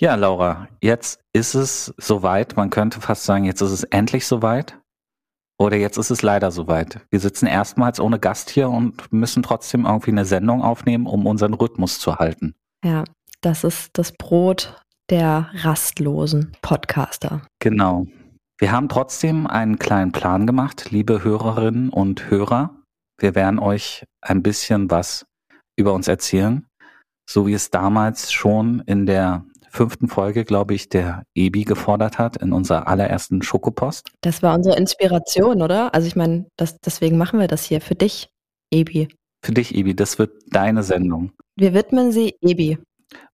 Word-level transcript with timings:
Ja, 0.00 0.14
Laura, 0.14 0.68
jetzt 0.80 1.20
ist 1.32 1.54
es 1.54 1.94
soweit. 1.96 2.56
Man 2.56 2.70
könnte 2.70 3.00
fast 3.00 3.24
sagen, 3.24 3.44
jetzt 3.44 3.60
ist 3.60 3.70
es 3.70 3.84
endlich 3.84 4.26
soweit. 4.26 4.78
Oder 5.58 5.76
jetzt 5.76 5.96
ist 5.96 6.10
es 6.10 6.22
leider 6.22 6.50
soweit. 6.50 7.06
Wir 7.10 7.20
sitzen 7.20 7.46
erstmals 7.46 8.00
ohne 8.00 8.18
Gast 8.18 8.50
hier 8.50 8.68
und 8.68 9.12
müssen 9.12 9.42
trotzdem 9.42 9.84
irgendwie 9.86 10.10
eine 10.10 10.24
Sendung 10.24 10.62
aufnehmen, 10.62 11.06
um 11.06 11.26
unseren 11.26 11.54
Rhythmus 11.54 12.00
zu 12.00 12.16
halten. 12.16 12.54
Ja, 12.84 13.04
das 13.42 13.62
ist 13.62 13.90
das 13.92 14.12
Brot 14.12 14.82
der 15.08 15.50
rastlosen 15.54 16.52
Podcaster. 16.62 17.42
Genau. 17.60 18.06
Wir 18.58 18.72
haben 18.72 18.88
trotzdem 18.88 19.46
einen 19.46 19.78
kleinen 19.78 20.12
Plan 20.12 20.46
gemacht, 20.46 20.90
liebe 20.90 21.22
Hörerinnen 21.22 21.90
und 21.90 22.30
Hörer. 22.30 22.74
Wir 23.18 23.34
werden 23.34 23.58
euch 23.58 24.04
ein 24.20 24.42
bisschen 24.42 24.90
was 24.90 25.26
über 25.76 25.92
uns 25.92 26.08
erzählen, 26.08 26.66
so 27.28 27.46
wie 27.46 27.54
es 27.54 27.70
damals 27.70 28.32
schon 28.32 28.80
in 28.86 29.06
der 29.06 29.44
fünften 29.72 30.08
Folge, 30.08 30.44
glaube 30.44 30.74
ich, 30.74 30.88
der 30.88 31.24
Ebi 31.34 31.64
gefordert 31.64 32.18
hat 32.18 32.36
in 32.36 32.52
unserer 32.52 32.86
allerersten 32.86 33.42
Schokopost. 33.42 34.10
Das 34.20 34.42
war 34.42 34.54
unsere 34.54 34.76
Inspiration, 34.76 35.62
oder? 35.62 35.94
Also 35.94 36.06
ich 36.06 36.14
meine, 36.14 36.46
deswegen 36.84 37.16
machen 37.16 37.40
wir 37.40 37.48
das 37.48 37.64
hier 37.64 37.80
für 37.80 37.94
dich, 37.94 38.30
Ebi. 38.70 39.08
Für 39.44 39.52
dich, 39.52 39.74
Ebi, 39.74 39.96
das 39.96 40.18
wird 40.18 40.42
deine 40.50 40.82
Sendung. 40.82 41.32
Wir 41.56 41.74
widmen 41.74 42.12
sie 42.12 42.36
Ebi. 42.40 42.78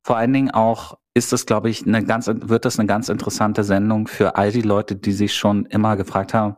Vor 0.04 0.16
allen 0.16 0.32
Dingen 0.32 0.50
auch 0.50 0.96
ist 1.14 1.32
es, 1.32 1.44
glaube 1.44 1.68
ich, 1.70 1.86
eine 1.86 2.04
ganz, 2.04 2.28
wird 2.28 2.64
das 2.64 2.78
eine 2.78 2.86
ganz 2.86 3.08
interessante 3.08 3.64
Sendung 3.64 4.06
für 4.06 4.36
all 4.36 4.52
die 4.52 4.62
Leute, 4.62 4.94
die 4.94 5.12
sich 5.12 5.34
schon 5.34 5.66
immer 5.66 5.96
gefragt 5.96 6.34
haben, 6.34 6.56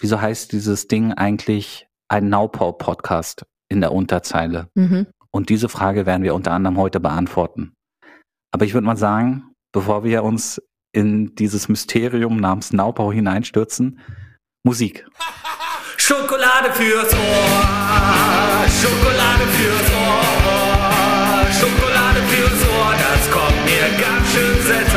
wieso 0.00 0.20
heißt 0.20 0.52
dieses 0.52 0.86
Ding 0.86 1.12
eigentlich 1.12 1.88
ein 2.08 2.28
Naupau-Podcast 2.28 3.44
in 3.68 3.80
der 3.80 3.92
Unterzeile? 3.92 4.68
Mhm. 4.74 5.08
Und 5.32 5.48
diese 5.48 5.68
Frage 5.68 6.06
werden 6.06 6.22
wir 6.22 6.34
unter 6.34 6.52
anderem 6.52 6.76
heute 6.76 7.00
beantworten. 7.00 7.74
Aber 8.52 8.66
ich 8.66 8.74
würde 8.74 8.86
mal 8.86 8.96
sagen, 8.96 9.54
bevor 9.72 10.04
wir 10.04 10.22
uns 10.22 10.60
in 10.94 11.34
dieses 11.34 11.68
Mysterium 11.68 12.36
namens 12.36 12.72
Naubau 12.72 13.10
hineinstürzen, 13.10 13.98
Musik. 14.64 15.06
Schokolade 15.96 16.72
fürs 16.72 17.12
Ohr, 17.14 17.62
Schokolade 18.68 19.46
fürs 19.56 19.92
Ohr, 19.92 21.46
Schokolade 21.58 22.20
fürs 22.28 22.68
Ohr, 22.68 22.92
das 22.92 23.30
kommt 23.30 23.64
mir 23.64 23.88
ganz 23.98 24.32
schön 24.32 24.62
seltsam 24.66 24.91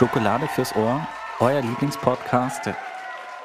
Schokolade 0.00 0.48
fürs 0.48 0.74
Ohr, 0.76 1.06
euer 1.40 1.60
Lieblingspodcast, 1.60 2.70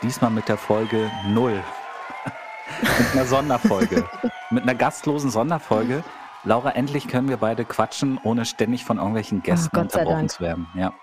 diesmal 0.02 0.32
mit 0.32 0.48
der 0.48 0.56
Folge 0.56 1.12
0. 1.28 1.52
mit 2.82 3.12
einer 3.12 3.26
Sonderfolge, 3.26 4.06
mit 4.52 4.64
einer 4.64 4.74
gastlosen 4.74 5.30
Sonderfolge. 5.30 6.02
Laura, 6.46 6.70
endlich 6.70 7.10
können 7.10 7.28
wir 7.28 7.36
beide 7.36 7.66
quatschen, 7.66 8.22
ohne 8.24 8.46
ständig 8.46 8.86
von 8.86 9.00
irgendwelchen 9.00 9.44
Gästen 9.44 9.76
oh, 9.76 9.82
unterbrochen 9.82 10.30
zu 10.30 10.40
werden. 10.40 10.68
Ja. 10.76 10.94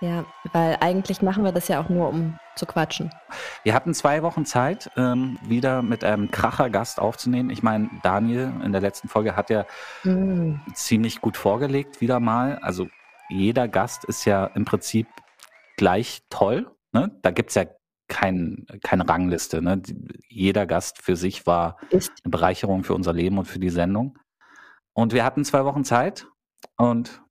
Ja, 0.00 0.24
weil 0.52 0.76
eigentlich 0.80 1.22
machen 1.22 1.42
wir 1.42 1.50
das 1.50 1.66
ja 1.66 1.82
auch 1.82 1.88
nur, 1.88 2.08
um 2.08 2.38
zu 2.54 2.64
quatschen. 2.64 3.10
Wir 3.64 3.74
hatten 3.74 3.94
zwei 3.94 4.22
Wochen 4.22 4.46
Zeit, 4.46 4.92
ähm, 4.96 5.40
wieder 5.42 5.82
mit 5.82 6.04
einem 6.04 6.30
Kracher-Gast 6.30 7.00
aufzunehmen. 7.00 7.50
Ich 7.50 7.64
meine, 7.64 7.90
Daniel 8.04 8.52
in 8.64 8.70
der 8.70 8.80
letzten 8.80 9.08
Folge 9.08 9.34
hat 9.34 9.50
ja 9.50 9.66
mm. 10.04 10.54
ziemlich 10.72 11.20
gut 11.20 11.36
vorgelegt, 11.36 12.00
wieder 12.00 12.20
mal. 12.20 12.60
Also 12.62 12.86
jeder 13.30 13.68
Gast 13.68 14.04
ist 14.04 14.24
ja 14.24 14.46
im 14.46 14.64
Prinzip 14.64 15.06
gleich 15.76 16.22
toll. 16.30 16.70
Ne? 16.92 17.16
Da 17.22 17.30
gibt's 17.30 17.54
ja 17.54 17.64
kein, 18.08 18.66
keine 18.82 19.08
Rangliste. 19.08 19.62
Ne? 19.62 19.82
Jeder 20.28 20.66
Gast 20.66 21.00
für 21.00 21.16
sich 21.16 21.46
war 21.46 21.76
ist. 21.90 22.12
eine 22.24 22.30
Bereicherung 22.30 22.84
für 22.84 22.94
unser 22.94 23.12
Leben 23.12 23.38
und 23.38 23.46
für 23.46 23.60
die 23.60 23.70
Sendung. 23.70 24.18
Und 24.92 25.12
wir 25.12 25.24
hatten 25.24 25.44
zwei 25.44 25.64
Wochen 25.64 25.84
Zeit 25.84 26.26
und 26.76 27.22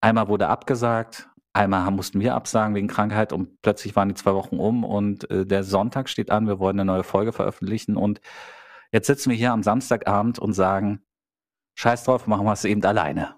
einmal 0.00 0.28
wurde 0.28 0.48
abgesagt, 0.48 1.28
einmal 1.54 1.90
mussten 1.90 2.20
wir 2.20 2.34
absagen 2.34 2.74
wegen 2.74 2.88
Krankheit 2.88 3.32
und 3.32 3.62
plötzlich 3.62 3.96
waren 3.96 4.10
die 4.10 4.14
zwei 4.14 4.34
Wochen 4.34 4.58
um 4.58 4.84
und 4.84 5.30
äh, 5.30 5.46
der 5.46 5.64
Sonntag 5.64 6.08
steht 6.08 6.30
an, 6.30 6.46
wir 6.46 6.58
wollen 6.58 6.78
eine 6.78 6.84
neue 6.84 7.04
Folge 7.04 7.32
veröffentlichen 7.32 7.96
und 7.96 8.20
jetzt 8.92 9.06
sitzen 9.06 9.30
wir 9.30 9.36
hier 9.36 9.52
am 9.52 9.62
Samstagabend 9.62 10.38
und 10.38 10.52
sagen, 10.52 11.02
scheiß 11.76 12.04
drauf, 12.04 12.26
machen 12.26 12.44
wir 12.44 12.52
es 12.52 12.64
eben 12.64 12.84
alleine. 12.84 13.36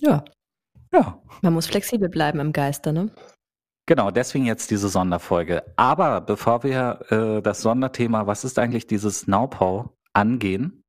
Ja. 0.00 0.24
Ja. 0.92 1.20
Man 1.42 1.52
muss 1.52 1.66
flexibel 1.66 2.08
bleiben 2.08 2.40
im 2.40 2.52
Geiste, 2.52 2.92
ne? 2.92 3.10
Genau, 3.86 4.10
deswegen 4.10 4.46
jetzt 4.46 4.70
diese 4.70 4.88
Sonderfolge. 4.88 5.62
Aber 5.76 6.20
bevor 6.20 6.62
wir 6.62 7.00
äh, 7.10 7.42
das 7.42 7.60
Sonderthema, 7.60 8.26
was 8.26 8.44
ist 8.44 8.58
eigentlich 8.58 8.86
dieses 8.86 9.26
Naupau, 9.26 9.94
angehen, 10.14 10.84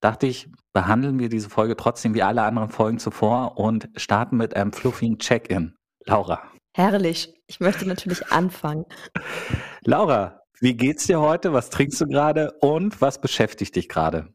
dachte 0.00 0.26
ich, 0.26 0.50
behandeln 0.72 1.18
wir 1.18 1.28
diese 1.28 1.48
Folge 1.48 1.76
trotzdem 1.76 2.14
wie 2.14 2.22
alle 2.22 2.42
anderen 2.42 2.70
Folgen 2.70 2.98
zuvor 2.98 3.56
und 3.58 3.88
starten 3.96 4.36
mit 4.36 4.56
einem 4.56 4.72
fluffigen 4.72 5.18
Check-in. 5.18 5.76
Laura. 6.06 6.42
Herrlich. 6.76 7.32
Ich 7.46 7.60
möchte 7.60 7.86
natürlich 7.86 8.26
anfangen. 8.32 8.84
Laura, 9.84 10.40
wie 10.60 10.76
geht's 10.76 11.06
dir 11.06 11.20
heute? 11.20 11.52
Was 11.52 11.70
trinkst 11.70 12.00
du 12.00 12.06
gerade 12.06 12.52
und 12.60 13.00
was 13.00 13.20
beschäftigt 13.20 13.76
dich 13.76 13.88
gerade? 13.88 14.32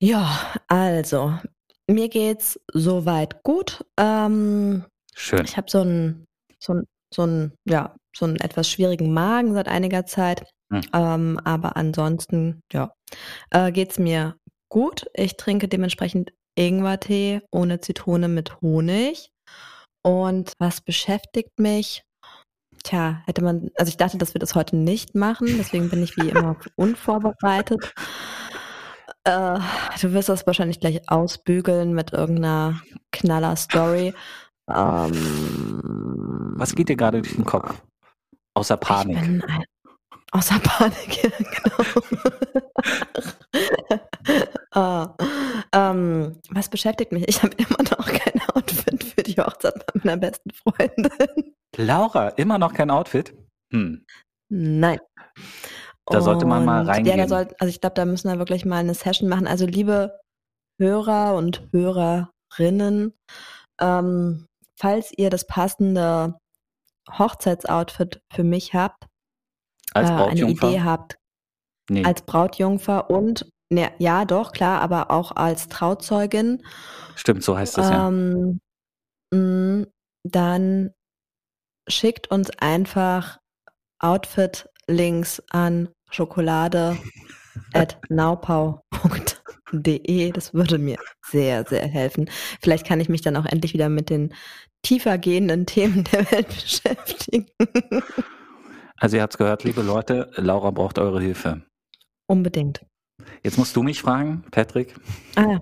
Ja, 0.00 0.38
also 0.68 1.38
mir 1.90 2.08
geht's 2.08 2.60
soweit 2.72 3.42
gut. 3.42 3.84
Ähm, 3.98 4.84
Schön. 5.14 5.44
Ich 5.44 5.56
habe 5.56 5.70
so 5.70 5.80
einen, 5.80 6.26
so 6.58 6.72
einen, 6.72 6.86
so 7.12 7.22
einen, 7.22 7.52
ja, 7.68 7.94
so 8.16 8.24
einen 8.24 8.36
etwas 8.36 8.68
schwierigen 8.68 9.12
Magen 9.12 9.54
seit 9.54 9.68
einiger 9.68 10.06
Zeit. 10.06 10.50
Hm. 10.72 10.80
Ähm, 10.92 11.40
aber 11.44 11.76
ansonsten, 11.76 12.60
ja, 12.72 12.92
äh, 13.50 13.70
geht's 13.70 13.98
mir 13.98 14.36
gut. 14.68 15.06
Ich 15.14 15.36
trinke 15.36 15.68
dementsprechend 15.68 16.32
Ingwertee 16.56 17.42
ohne 17.52 17.80
Zitrone 17.80 18.28
mit 18.28 18.60
Honig. 18.60 19.30
Und 20.02 20.52
was 20.58 20.80
beschäftigt 20.80 21.58
mich? 21.58 22.02
Tja, 22.84 23.22
hätte 23.26 23.42
man, 23.42 23.70
also 23.76 23.90
ich 23.90 23.96
dachte, 23.96 24.18
dass 24.18 24.34
wir 24.34 24.38
das 24.38 24.54
heute 24.54 24.76
nicht 24.76 25.14
machen, 25.16 25.48
deswegen 25.58 25.90
bin 25.90 26.02
ich 26.02 26.16
wie 26.16 26.28
immer 26.28 26.56
unvorbereitet. 26.76 27.92
Äh, 29.26 29.58
du 30.00 30.12
wirst 30.12 30.28
das 30.28 30.46
wahrscheinlich 30.46 30.78
gleich 30.78 31.00
ausbügeln 31.10 31.92
mit 31.92 32.12
irgendeiner 32.12 32.80
Knaller-Story. 33.10 34.14
Ähm, 34.70 36.52
Was 36.56 36.76
geht 36.76 36.88
dir 36.88 36.96
gerade 36.96 37.20
durch 37.22 37.34
den 37.34 37.44
Kopf? 37.44 37.82
Außer 38.54 38.76
Panik. 38.76 39.16
Ein, 39.16 39.42
außer 40.30 40.60
Panik, 40.60 41.32
genau. 41.64 42.02
ah, 44.70 45.14
ähm, 45.72 46.40
was 46.50 46.68
beschäftigt 46.68 47.10
mich? 47.10 47.28
Ich 47.28 47.42
habe 47.42 47.56
immer 47.56 47.82
noch 47.82 48.06
kein 48.06 48.40
Outfit 48.54 49.02
für 49.02 49.24
die 49.24 49.34
Hochzeit 49.40 49.74
meiner 50.04 50.18
besten 50.18 50.50
Freundin. 50.52 51.54
Laura, 51.76 52.28
immer 52.30 52.58
noch 52.58 52.74
kein 52.74 52.92
Outfit? 52.92 53.34
Hm. 53.72 54.06
Nein. 54.48 55.00
Da 56.08 56.20
sollte 56.20 56.46
man 56.46 56.64
mal 56.64 56.84
reingehen. 56.84 57.18
Ja, 57.18 57.26
soll, 57.26 57.48
also 57.58 57.68
ich 57.68 57.80
glaube, 57.80 57.94
da 57.94 58.04
müssen 58.04 58.30
wir 58.30 58.38
wirklich 58.38 58.64
mal 58.64 58.78
eine 58.78 58.94
Session 58.94 59.28
machen. 59.28 59.46
Also 59.46 59.66
liebe 59.66 60.18
Hörer 60.80 61.34
und 61.34 61.68
Hörerinnen, 61.72 63.12
ähm, 63.80 64.46
falls 64.78 65.12
ihr 65.16 65.30
das 65.30 65.46
passende 65.46 66.38
Hochzeitsoutfit 67.10 68.20
für 68.32 68.44
mich 68.44 68.74
habt, 68.74 69.06
als 69.94 70.10
äh, 70.10 70.12
eine 70.12 70.50
Idee 70.50 70.82
habt, 70.82 71.16
nee. 71.90 72.04
als 72.04 72.22
Brautjungfer 72.22 73.10
und 73.10 73.50
ne, 73.72 73.92
ja, 73.98 74.24
doch, 74.24 74.52
klar, 74.52 74.80
aber 74.80 75.10
auch 75.10 75.32
als 75.32 75.68
Trauzeugin. 75.68 76.62
Stimmt, 77.14 77.42
so 77.42 77.56
heißt 77.56 77.78
das 77.78 77.90
ähm, 77.90 78.60
ja. 79.32 79.38
Mh, 79.38 79.86
dann 80.28 80.92
schickt 81.88 82.30
uns 82.30 82.50
einfach 82.58 83.38
Outfit-Links 84.00 85.42
an 85.50 85.88
schokolade 86.16 86.96
at 87.74 87.98
naupau.de. 88.08 89.52
Das 90.32 90.54
würde 90.54 90.78
mir 90.78 90.96
sehr, 91.24 91.64
sehr 91.66 91.86
helfen. 91.86 92.30
Vielleicht 92.60 92.86
kann 92.86 93.00
ich 93.00 93.08
mich 93.08 93.20
dann 93.20 93.36
auch 93.36 93.46
endlich 93.46 93.74
wieder 93.74 93.88
mit 93.88 94.10
den 94.10 94.34
tiefer 94.82 95.18
gehenden 95.18 95.66
Themen 95.66 96.04
der 96.04 96.30
Welt 96.32 96.48
beschäftigen. 96.48 97.46
Also 98.98 99.16
ihr 99.16 99.22
habt 99.22 99.34
es 99.34 99.38
gehört, 99.38 99.64
liebe 99.64 99.82
Leute, 99.82 100.30
Laura 100.36 100.70
braucht 100.70 100.98
eure 100.98 101.20
Hilfe. 101.20 101.60
Unbedingt. 102.28 102.80
Jetzt 103.42 103.58
musst 103.58 103.76
du 103.76 103.82
mich 103.82 104.00
fragen, 104.00 104.42
Patrick. 104.50 104.94
Ah, 105.36 105.60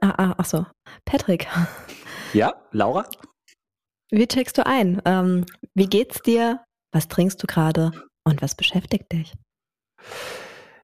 ah, 0.00 0.14
ah 0.16 0.34
ach 0.38 0.44
so. 0.44 0.66
Patrick. 1.04 1.48
Ja, 2.32 2.54
Laura? 2.70 3.08
Wie 4.12 4.26
checkst 4.28 4.56
du 4.58 4.66
ein? 4.66 5.02
Ähm, 5.04 5.46
wie 5.74 5.86
geht's 5.88 6.22
dir? 6.22 6.64
Was 6.92 7.08
trinkst 7.08 7.42
du 7.42 7.46
gerade? 7.48 7.90
Und 8.24 8.40
was 8.42 8.54
beschäftigt 8.54 9.10
dich? 9.12 9.34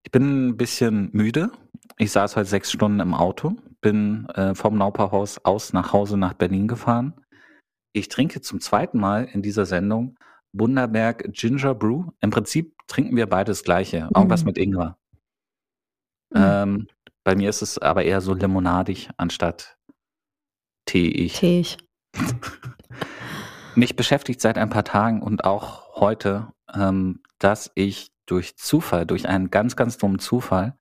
Ich 0.02 0.10
bin 0.10 0.48
ein 0.48 0.56
bisschen 0.56 1.10
müde. 1.12 1.50
Ich 1.98 2.12
saß 2.12 2.36
heute 2.36 2.48
sechs 2.48 2.72
Stunden 2.72 3.00
im 3.00 3.14
Auto, 3.14 3.56
bin 3.80 4.26
äh, 4.30 4.54
vom 4.54 4.76
Nauperhaus 4.76 5.38
aus 5.44 5.72
nach 5.72 5.92
Hause 5.92 6.16
nach 6.16 6.34
Berlin 6.34 6.68
gefahren. 6.68 7.14
Ich 7.92 8.08
trinke 8.08 8.40
zum 8.40 8.60
zweiten 8.60 8.98
Mal 8.98 9.24
in 9.24 9.42
dieser 9.42 9.66
Sendung 9.66 10.16
Bunderberg 10.52 11.32
Ginger 11.32 11.74
Brew. 11.74 12.10
Im 12.20 12.30
Prinzip 12.30 12.74
trinken 12.86 13.16
wir 13.16 13.26
beides 13.26 13.62
gleiche, 13.64 14.08
irgendwas 14.14 14.44
Mm. 14.44 14.46
mit 14.46 14.58
Ingwer. 14.58 14.98
Mm. 16.30 16.36
Ähm, 16.36 16.86
bei 17.24 17.36
mir 17.36 17.48
ist 17.48 17.62
es 17.62 17.78
aber 17.78 18.04
eher 18.04 18.20
so 18.20 18.34
limonadig 18.34 19.10
anstatt 19.16 19.78
teeig. 20.86 21.34
Teig. 21.34 21.76
Mich 23.74 23.96
beschäftigt 23.96 24.40
seit 24.40 24.58
ein 24.58 24.70
paar 24.70 24.84
Tagen 24.84 25.22
und 25.22 25.44
auch 25.44 25.94
heute, 25.96 26.52
ähm, 26.74 27.22
dass 27.38 27.70
ich 27.74 28.11
durch 28.32 28.56
Zufall, 28.56 29.04
durch 29.04 29.28
einen 29.28 29.50
ganz, 29.50 29.76
ganz 29.76 29.98
dummen 29.98 30.18
Zufall 30.18 30.74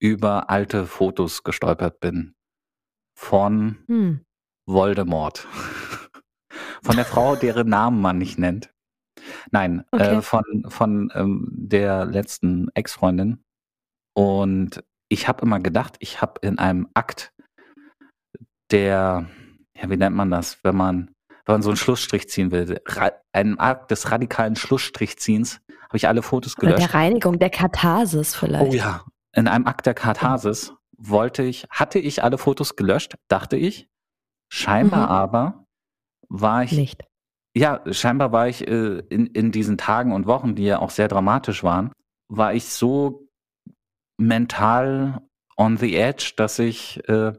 über 0.00 0.50
alte 0.50 0.86
Fotos 0.86 1.44
gestolpert 1.44 2.00
bin 2.00 2.34
von 3.16 3.78
Hm. 3.86 4.24
Voldemort. 4.66 5.46
Von 6.82 6.96
der 6.96 7.04
Frau, 7.04 7.36
deren 7.36 7.68
Namen 7.68 8.00
man 8.00 8.18
nicht 8.18 8.38
nennt. 8.38 8.72
Nein, 9.52 9.84
Okay. 9.92 10.16
äh, 10.16 10.22
von, 10.22 10.42
von 10.68 11.12
ähm, 11.14 11.46
der 11.52 12.06
letzten 12.06 12.68
Ex-Freundin. 12.74 13.44
Und 14.14 14.82
ich 15.10 15.28
habe 15.28 15.42
immer 15.42 15.60
gedacht, 15.60 15.96
ich 16.00 16.22
habe 16.22 16.40
in 16.42 16.58
einem 16.58 16.88
Akt 16.94 17.32
der, 18.72 19.28
ja, 19.76 19.90
wie 19.90 19.96
nennt 19.96 20.16
man 20.16 20.30
das, 20.30 20.64
wenn 20.64 20.74
man, 20.76 21.14
wenn 21.44 21.56
man 21.56 21.62
so 21.62 21.70
einen 21.70 21.76
Schlussstrich 21.76 22.28
ziehen 22.30 22.50
will, 22.50 22.80
ra 22.86 23.12
einem 23.32 23.58
Akt 23.60 23.90
des 23.90 24.10
radikalen 24.10 24.56
Schlussstrichziehens, 24.56 25.60
habe 25.90 25.96
ich 25.98 26.08
alle 26.08 26.22
Fotos 26.22 26.56
Oder 26.56 26.68
gelöscht. 26.68 26.88
der 26.88 26.94
Reinigung, 26.94 27.38
der 27.38 27.50
Katharsis 27.50 28.34
vielleicht. 28.36 28.70
Oh 28.72 28.74
ja, 28.74 29.04
in 29.32 29.48
einem 29.48 29.66
Akt 29.66 29.86
der 29.86 29.94
Katharsis 29.94 30.72
wollte 30.96 31.42
ich, 31.42 31.66
hatte 31.68 31.98
ich 31.98 32.22
alle 32.22 32.38
Fotos 32.38 32.76
gelöscht, 32.76 33.16
dachte 33.28 33.56
ich. 33.56 33.88
Scheinbar 34.52 35.06
Mhm. 35.06 35.12
aber 35.12 35.64
war 36.28 36.62
ich, 36.62 36.72
Nicht. 36.72 37.04
ja, 37.56 37.80
scheinbar 37.92 38.30
war 38.32 38.48
ich 38.48 38.66
äh, 38.68 38.98
in, 39.10 39.26
in 39.26 39.50
diesen 39.52 39.78
Tagen 39.78 40.12
und 40.12 40.26
Wochen, 40.26 40.54
die 40.54 40.64
ja 40.64 40.78
auch 40.78 40.90
sehr 40.90 41.08
dramatisch 41.08 41.62
waren, 41.64 41.92
war 42.28 42.54
ich 42.54 42.66
so 42.68 43.26
mental 44.18 45.20
on 45.56 45.76
the 45.76 45.96
edge, 45.96 46.32
dass 46.36 46.58
ich 46.58 47.00
äh, 47.08 47.32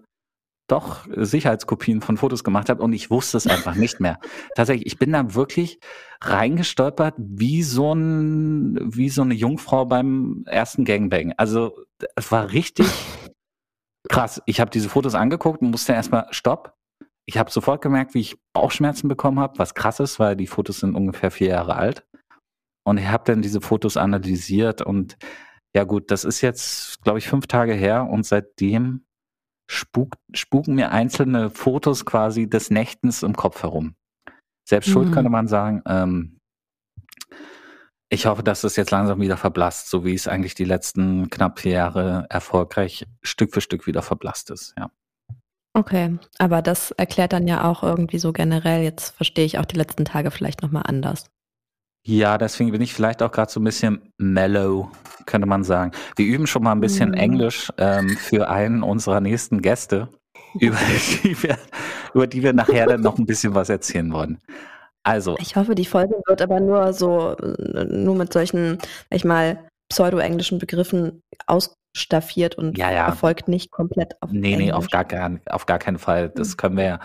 doch 0.72 1.06
Sicherheitskopien 1.16 2.02
von 2.02 2.18
Fotos 2.18 2.44
gemacht 2.44 2.70
habe 2.70 2.82
und 2.82 2.94
ich 2.94 3.12
wusste 3.12 3.38
es 3.38 3.48
einfach 3.48 3.76
nicht 3.76 4.00
mehr. 4.00 4.20
Tatsächlich, 4.56 4.88
ich 4.88 4.98
bin 4.98 5.12
da 5.12 5.36
wirklich 5.36 5.80
reingestolpert 6.22 7.16
wie 7.18 7.64
so 7.64 7.94
ein, 7.94 8.80
wie 8.82 9.10
so 9.10 9.22
eine 9.22 9.34
Jungfrau 9.34 9.86
beim 9.86 10.44
ersten 10.48 10.86
Gangbang. 10.86 11.34
Also 11.38 11.78
es 12.16 12.32
war 12.32 12.52
richtig 12.52 12.88
krass. 14.10 14.42
Ich 14.46 14.60
habe 14.60 14.72
diese 14.72 14.90
Fotos 14.90 15.16
angeguckt 15.16 15.62
und 15.62 15.72
musste 15.72 15.94
erstmal 15.94 16.28
Stopp. 16.32 16.74
Ich 17.26 17.38
habe 17.38 17.52
sofort 17.52 17.82
gemerkt, 17.82 18.14
wie 18.14 18.22
ich 18.22 18.38
Bauchschmerzen 18.54 19.08
bekommen 19.08 19.40
habe, 19.40 19.60
was 19.60 19.76
krass 19.76 20.00
ist, 20.00 20.20
weil 20.20 20.36
die 20.36 20.48
Fotos 20.48 20.80
sind 20.80 20.96
ungefähr 20.96 21.32
vier 21.32 21.50
Jahre 21.50 21.76
alt. 21.76 22.06
Und 22.84 22.98
ich 22.98 23.08
habe 23.08 23.24
dann 23.26 23.42
diese 23.42 23.62
Fotos 23.62 23.96
analysiert 23.98 24.82
und 24.82 25.18
ja 25.76 25.84
gut, 25.84 26.12
das 26.12 26.26
ist 26.26 26.42
jetzt, 26.42 27.02
glaube 27.04 27.20
ich, 27.20 27.30
fünf 27.30 27.48
Tage 27.48 27.74
her 27.74 28.08
und 28.10 28.26
seitdem 28.26 29.06
spuk, 29.72 30.16
spuken 30.34 30.76
mir 30.76 30.92
einzelne 30.92 31.50
Fotos 31.50 32.06
quasi 32.06 32.50
des 32.50 32.70
Nächtens 32.70 33.24
im 33.24 33.36
Kopf 33.36 33.64
herum. 33.64 33.96
Selbst 34.68 34.90
schuld 34.90 35.10
Mhm. 35.10 35.14
könnte 35.14 35.30
man 35.30 35.48
sagen. 35.48 35.82
Ähm, 35.88 36.38
ich 38.10 38.26
hoffe, 38.26 38.44
dass 38.44 38.66
es 38.66 38.76
jetzt 38.76 38.92
langsam 38.92 39.22
wieder 39.22 39.38
verblasst, 39.38 39.90
so 39.90 40.04
wie 40.04 40.14
es 40.14 40.28
eigentlich 40.28 40.56
die 40.56 40.66
letzten 40.66 41.30
knapp 41.30 41.60
vier 41.60 41.72
Jahre 41.72 42.26
erfolgreich 42.30 43.06
Stück 43.22 43.54
für 43.54 43.62
Stück 43.62 43.88
wieder 43.88 44.02
verblasst 44.02 44.52
ist. 44.52 44.74
Ja. 44.78 44.92
Okay, 45.74 46.20
aber 46.38 46.62
das 46.62 46.92
erklärt 46.92 47.32
dann 47.32 47.48
ja 47.48 47.64
auch 47.64 47.82
irgendwie 47.82 48.20
so 48.20 48.34
generell, 48.34 48.84
jetzt 48.84 49.16
verstehe 49.16 49.46
ich 49.46 49.58
auch 49.58 49.66
die 49.66 49.78
letzten 49.78 50.04
Tage 50.04 50.30
vielleicht 50.30 50.62
nochmal 50.62 50.84
anders. 50.86 51.31
Ja, 52.04 52.38
deswegen 52.38 52.72
bin 52.72 52.82
ich 52.82 52.94
vielleicht 52.94 53.22
auch 53.22 53.32
gerade 53.32 53.52
so 53.52 53.60
ein 53.60 53.64
bisschen 53.64 54.12
mellow, 54.18 54.90
könnte 55.26 55.48
man 55.48 55.64
sagen. 55.64 55.92
Wir 56.16 56.26
üben 56.26 56.48
schon 56.48 56.64
mal 56.64 56.72
ein 56.72 56.82
bisschen 56.82 57.10
Mhm. 57.10 57.16
Englisch 57.16 57.72
ähm, 57.78 58.10
für 58.18 58.50
einen 58.50 58.82
unserer 58.82 59.22
nächsten 59.22 59.62
Gäste, 59.62 60.08
über 60.60 60.78
die, 61.24 61.42
wir, 61.44 61.58
über 62.14 62.28
die 62.28 62.42
wir 62.44 62.54
nachher 62.54 62.88
dann 62.88 63.02
noch 63.02 63.18
ein 63.18 63.26
bisschen 63.26 63.54
was 63.56 63.70
erzählen 63.70 64.12
wollen. 64.12 64.40
Also, 65.04 65.36
Ich 65.40 65.56
hoffe, 65.56 65.76
die 65.76 65.86
Folge 65.86 66.16
wird 66.28 66.42
aber 66.42 66.60
nur 66.60 66.94
so, 66.94 67.36
äh, 67.38 67.86
nur 67.86 68.16
mit 68.16 68.34
solchen, 68.34 68.78
ich 69.10 69.24
mal, 69.26 69.68
pseudo-englischen 69.90 70.60
Begriffen 70.60 71.22
ausstaffiert 71.96 72.56
und 72.56 72.78
Ja, 72.78 72.92
ja. 72.92 73.08
erfolgt 73.08 73.48
nicht 73.48 73.72
komplett 73.72 74.14
auf 74.22 74.32
nee, 74.32 74.56
nee, 74.56 74.72
auf 74.72 74.86
Englisch. 74.86 74.92
gar, 74.92 75.06
kein, 75.06 75.42
auf 75.50 75.66
gar 75.66 75.80
keinen 75.80 75.98
Fall. 75.98 76.30
Das 76.30 76.58
können 76.58 76.78
wir 76.78 76.84
ja 76.84 77.00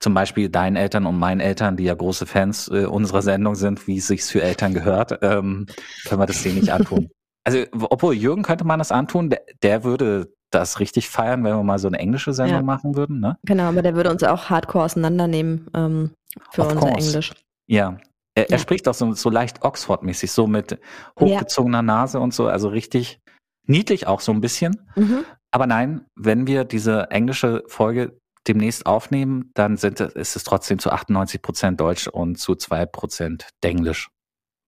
zum 0.00 0.14
Beispiel 0.14 0.48
deinen 0.48 0.76
Eltern 0.76 1.06
und 1.06 1.18
meinen 1.18 1.40
Eltern, 1.40 1.76
die 1.76 1.84
ja 1.84 1.94
große 1.94 2.26
Fans 2.26 2.68
äh, 2.68 2.86
unserer 2.86 3.22
Sendung 3.22 3.54
sind, 3.54 3.86
wie 3.86 3.98
es 3.98 4.06
sich 4.08 4.24
für 4.24 4.42
Eltern 4.42 4.74
gehört, 4.74 5.18
ähm, 5.22 5.66
können 6.04 6.20
wir 6.20 6.26
das 6.26 6.42
denen 6.42 6.56
nicht 6.56 6.72
antun. 6.72 7.10
Also, 7.44 7.64
obwohl 7.72 8.14
Jürgen 8.14 8.42
könnte 8.42 8.64
man 8.64 8.78
das 8.78 8.90
antun, 8.90 9.30
der, 9.30 9.42
der 9.62 9.84
würde 9.84 10.32
das 10.50 10.80
richtig 10.80 11.10
feiern, 11.10 11.44
wenn 11.44 11.54
wir 11.56 11.62
mal 11.62 11.78
so 11.78 11.88
eine 11.88 11.98
englische 11.98 12.32
Sendung 12.32 12.56
Ja. 12.60 12.62
machen 12.62 12.96
würden, 12.96 13.20
ne? 13.20 13.36
Genau, 13.44 13.64
aber 13.64 13.82
der 13.82 13.94
würde 13.94 14.10
uns 14.10 14.22
auch 14.22 14.48
hardcore 14.48 14.84
auseinandernehmen 14.84 15.68
ähm, 15.74 16.10
für 16.52 16.62
Of 16.62 16.72
unser 16.72 16.80
course. 16.90 17.08
Englisch. 17.08 17.32
Ja. 17.66 17.98
Er, 18.34 18.44
er 18.50 18.52
Ja. 18.52 18.58
spricht 18.58 18.88
auch 18.88 18.94
so, 18.94 19.12
so 19.12 19.30
leicht 19.30 19.62
Oxford-mäßig, 19.62 20.32
so 20.32 20.46
mit 20.46 20.78
hochgezogener 21.20 21.82
Nase 21.82 22.18
und 22.18 22.32
so, 22.34 22.46
also 22.48 22.68
richtig 22.68 23.20
niedlich 23.66 24.06
auch 24.06 24.20
so 24.20 24.32
ein 24.32 24.40
bisschen. 24.40 24.88
Mhm. 24.96 25.24
Aber 25.50 25.66
nein, 25.66 26.06
wenn 26.16 26.46
wir 26.46 26.64
diese 26.64 27.10
englische 27.10 27.62
Folge 27.68 28.18
demnächst 28.46 28.86
aufnehmen, 28.86 29.50
dann 29.54 29.76
sind, 29.76 30.00
ist 30.00 30.36
es 30.36 30.44
trotzdem 30.44 30.78
zu 30.78 30.90
98 30.90 31.40
Prozent 31.40 31.80
Deutsch 31.80 32.08
und 32.08 32.36
zu 32.38 32.54
2 32.54 32.86
Prozent 32.86 33.48
Denglisch, 33.62 34.08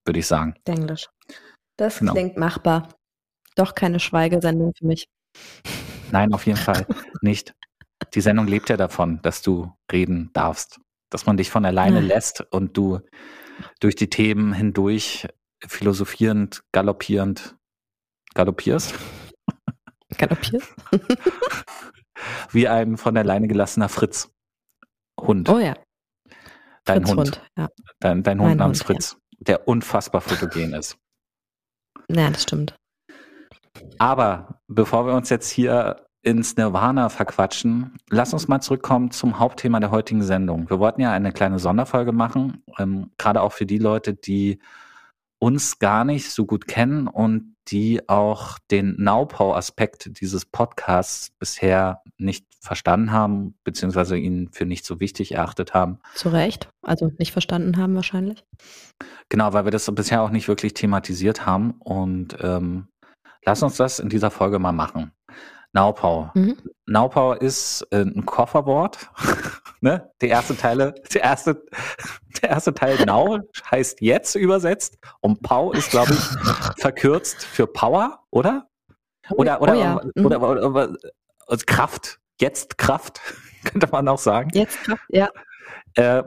würde 0.07 0.21
ich 0.21 0.27
sagen. 0.27 0.55
Englisch. 0.65 1.09
Das 1.77 1.99
Genau. 1.99 2.13
klingt 2.13 2.37
machbar. 2.39 2.89
Doch 3.55 3.75
keine 3.75 4.01
Schweigesendung 4.01 4.73
für 4.79 4.87
mich. 4.87 5.09
Nein, 6.11 6.33
auf 6.33 6.47
jeden 6.47 6.59
Fall 6.59 6.87
nicht. 7.21 7.55
Die 8.15 8.21
Sendung 8.21 8.47
lebt 8.47 8.69
ja 8.71 8.77
davon, 8.77 9.21
dass 9.23 9.43
du 9.43 9.73
reden 9.93 10.31
darfst, 10.33 10.79
dass 11.11 11.27
man 11.27 11.37
dich 11.37 11.51
von 11.51 11.65
alleine 11.65 11.99
Ah. 11.99 12.03
lässt 12.03 12.41
und 12.53 12.77
du 12.77 13.01
durch 13.81 13.95
die 13.97 14.09
Themen 14.11 14.53
hindurch 14.53 15.27
philosophierend, 15.67 16.63
galoppierend, 16.73 17.57
galoppierst, 18.37 18.95
Galoppiert? 20.19 20.63
wie 22.53 22.69
ein 22.69 22.97
von 22.97 23.17
alleine 23.17 23.49
gelassener 23.49 23.89
Fritz. 23.89 24.31
Hund. 25.21 25.49
Oh 25.49 25.59
ja. 25.59 25.75
dein 26.85 27.05
Fritz 27.05 27.11
Hund. 27.11 27.19
Hund. 27.19 27.43
Ja. 27.57 27.69
Dein, 27.99 28.23
dein 28.23 28.39
Hund 28.39 28.51
Mein 28.51 28.59
namens 28.59 28.81
Hund, 28.81 28.89
ja. 28.89 28.95
Fritz, 28.95 29.17
der 29.41 29.69
unfassbar 29.69 30.21
fotogen 30.21 30.75
ist. 30.75 30.97
ja, 32.11 32.31
das 32.31 32.45
stimmt. 32.45 32.77
Aber 33.99 34.61
bevor 34.69 35.07
wir 35.07 35.15
uns 35.15 35.29
jetzt 35.29 35.51
hier 35.51 36.07
ins 36.23 36.57
Nirvana 36.57 37.09
verquatschen, 37.09 37.99
lass 38.11 38.33
uns 38.33 38.49
mal 38.49 38.61
zurückkommen 38.61 39.11
zum 39.11 39.39
Hauptthema 39.39 39.81
der 39.81 39.91
heutigen 39.91 40.23
Sendung. 40.23 40.69
Wir 40.71 40.79
wollten 40.79 41.01
ja 41.01 41.13
eine 41.13 41.33
kleine 41.33 41.59
Sonderfolge 41.59 42.13
machen, 42.13 42.63
ähm, 42.79 43.11
gerade 43.19 43.43
auch 43.43 43.53
für 43.53 43.67
die 43.67 43.79
Leute, 43.79 44.15
die 44.15 44.61
uns 45.39 45.79
gar 45.79 46.05
nicht 46.05 46.31
so 46.31 46.47
gut 46.47 46.67
kennen 46.67 47.07
und 47.07 47.56
die 47.69 48.09
auch 48.09 48.59
den 48.71 48.95
Naupau-Aspekt 48.99 50.21
dieses 50.21 50.45
Podcasts 50.45 51.31
bisher 51.39 52.03
nicht 52.19 52.47
verstanden 52.61 53.13
haben, 53.13 53.55
beziehungsweise 53.65 54.17
ihn 54.17 54.49
für 54.53 54.67
nicht 54.67 54.85
so 54.85 55.01
wichtig 55.01 55.33
erachtet 55.33 55.75
haben. 55.75 55.99
Zu 56.15 56.31
Recht. 56.31 56.69
Also 56.83 57.13
nicht 57.19 57.33
verstanden 57.33 57.77
haben 57.77 57.95
wahrscheinlich. 57.95 58.45
Genau, 59.29 59.53
weil 59.53 59.65
wir 59.65 59.71
das 59.73 59.93
bisher 59.95 60.23
auch 60.23 60.31
nicht 60.31 60.49
wirklich 60.49 60.75
thematisiert 60.75 61.47
haben. 61.47 61.73
Und 61.79 62.37
ähm, 62.41 62.89
lass 63.45 63.63
uns 63.63 63.77
das 63.77 63.99
in 63.99 64.09
dieser 64.09 64.31
Folge 64.31 64.59
mal 64.59 64.73
machen. 64.73 65.13
Naupau. 65.73 66.31
Mhm. 66.35 66.57
Naupau 66.87 67.35
ist 67.35 67.87
äh, 67.91 68.03
ein 68.03 68.25
Kofferwort. 68.25 69.11
ne? 69.81 70.11
Der 70.21 70.29
erste 70.29 70.57
Teile, 70.57 70.95
der 71.15 71.23
erste, 71.23 71.65
der 72.43 72.51
erste 72.51 72.75
Teil 72.75 73.05
Nau 73.05 73.39
heißt 73.71 74.01
jetzt 74.01 74.35
übersetzt 74.35 74.99
und 75.21 75.43
Pau 75.43 75.73
ist, 75.73 75.91
glaube 75.91 76.13
ich, 76.13 76.81
verkürzt 76.81 77.45
für 77.45 77.67
Power, 77.67 78.21
oder? 78.31 78.69
Oder, 79.31 79.61
oder, 79.61 79.73
oh 79.75 79.81
ja. 79.81 80.01
Oder, 80.25 80.41
oder, 80.43 80.71
oder, 80.71 80.97
oder 81.49 81.57
Kraft. 81.67 82.19
Jetzt 82.41 82.79
Kraft, 82.79 83.21
könnte 83.65 83.89
man 83.91 84.07
auch 84.09 84.19
sagen. 84.19 84.51
Jetzt, 84.53 84.79
ja. 85.09 85.29
Äh, 85.95 86.23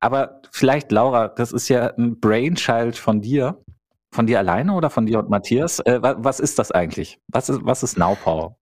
aber 0.00 0.42
vielleicht, 0.52 0.92
Laura, 0.92 1.28
das 1.28 1.52
ist 1.52 1.68
ja 1.68 1.92
ein 1.96 2.20
Brainchild 2.20 2.96
von 2.96 3.20
dir. 3.20 3.60
Von 4.12 4.28
dir 4.28 4.38
alleine 4.38 4.74
oder 4.74 4.90
von 4.90 5.06
dir 5.06 5.18
und 5.18 5.28
Matthias? 5.28 5.80
Äh, 5.80 6.00
wa- 6.00 6.14
was 6.18 6.38
ist 6.38 6.60
das 6.60 6.70
eigentlich? 6.70 7.18
Was 7.26 7.48
ist, 7.48 7.58
was 7.64 7.82
ist 7.82 7.98
Naupau? 7.98 8.56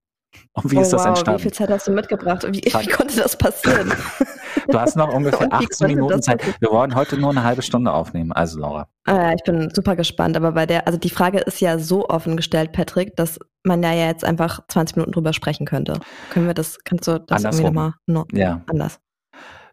Und 0.55 0.71
wie 0.71 0.77
oh, 0.77 0.81
ist 0.83 0.93
das 0.93 1.01
wow, 1.03 1.09
entstanden? 1.09 1.39
Wie 1.39 1.43
viel 1.43 1.53
Zeit 1.53 1.71
hast 1.71 1.89
du 1.89 1.93
mitgebracht? 1.93 2.45
Wie, 2.49 2.61
wie 2.61 2.87
konnte 2.89 3.17
das 3.17 3.37
passieren? 3.37 3.93
du 4.69 4.81
hast 4.81 4.97
noch 4.97 5.13
ungefähr 5.13 5.49
18 5.53 5.87
Minuten 5.87 6.23
Zeit. 6.23 6.43
Wir 6.61 6.71
wollen 6.71 6.95
heute 6.95 7.17
nur 7.17 7.31
eine 7.31 7.43
halbe 7.43 7.63
Stunde 7.63 7.93
aufnehmen, 7.93 8.33
also 8.33 8.59
Laura. 8.59 8.89
Ah, 9.05 9.33
ich 9.33 9.43
bin 9.45 9.71
super 9.75 9.97
gespannt, 9.97 10.37
aber 10.37 10.53
bei 10.53 10.67
der, 10.67 10.87
also 10.87 10.99
die 10.99 11.11
Frage 11.11 11.39
ist 11.39 11.61
ja 11.61 11.79
so 11.79 12.09
offen 12.09 12.37
gestellt, 12.37 12.73
Patrick, 12.73 13.17
dass 13.17 13.39
man 13.65 13.83
ja 13.83 13.93
jetzt 13.93 14.25
einfach 14.25 14.61
20 14.69 14.97
Minuten 14.97 15.13
drüber 15.13 15.33
sprechen 15.33 15.67
könnte. 15.67 16.01
Können 16.31 16.47
wir 16.47 16.55
das, 16.55 16.79
kannst 16.85 17.09
du 17.09 17.19
das 17.19 17.45
Andersrum. 17.45 17.67
irgendwie 17.67 17.79
nochmal 17.79 17.95
no, 18.07 18.27
ja. 18.33 18.63
anders? 18.69 19.01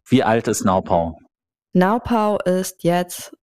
Wie 0.08 0.24
alt 0.24 0.48
ist 0.48 0.64
Naupau? 0.64 1.20
Naupau 1.74 2.40
ist 2.40 2.84
jetzt 2.84 3.36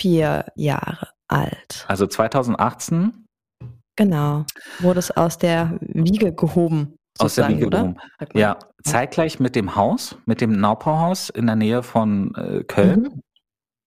vier 0.00 0.46
Jahre 0.54 1.08
alt. 1.28 1.84
Also 1.88 2.06
2018? 2.06 3.19
Genau. 3.96 4.44
Wurde 4.78 4.98
es 4.98 5.10
aus 5.10 5.38
der 5.38 5.78
Wiege 5.80 6.32
gehoben. 6.32 6.96
Aus 7.18 7.34
der 7.34 7.48
Wiege 7.48 7.68
gehoben. 7.68 7.96
Ja, 8.34 8.58
zeitgleich 8.84 9.40
mit 9.40 9.56
dem 9.56 9.76
Haus, 9.76 10.16
mit 10.26 10.40
dem 10.40 10.52
Naupauhaus 10.52 11.28
in 11.28 11.46
der 11.46 11.56
Nähe 11.56 11.82
von 11.82 12.34
äh, 12.34 12.64
Köln. 12.64 13.02
Mhm. 13.02 13.20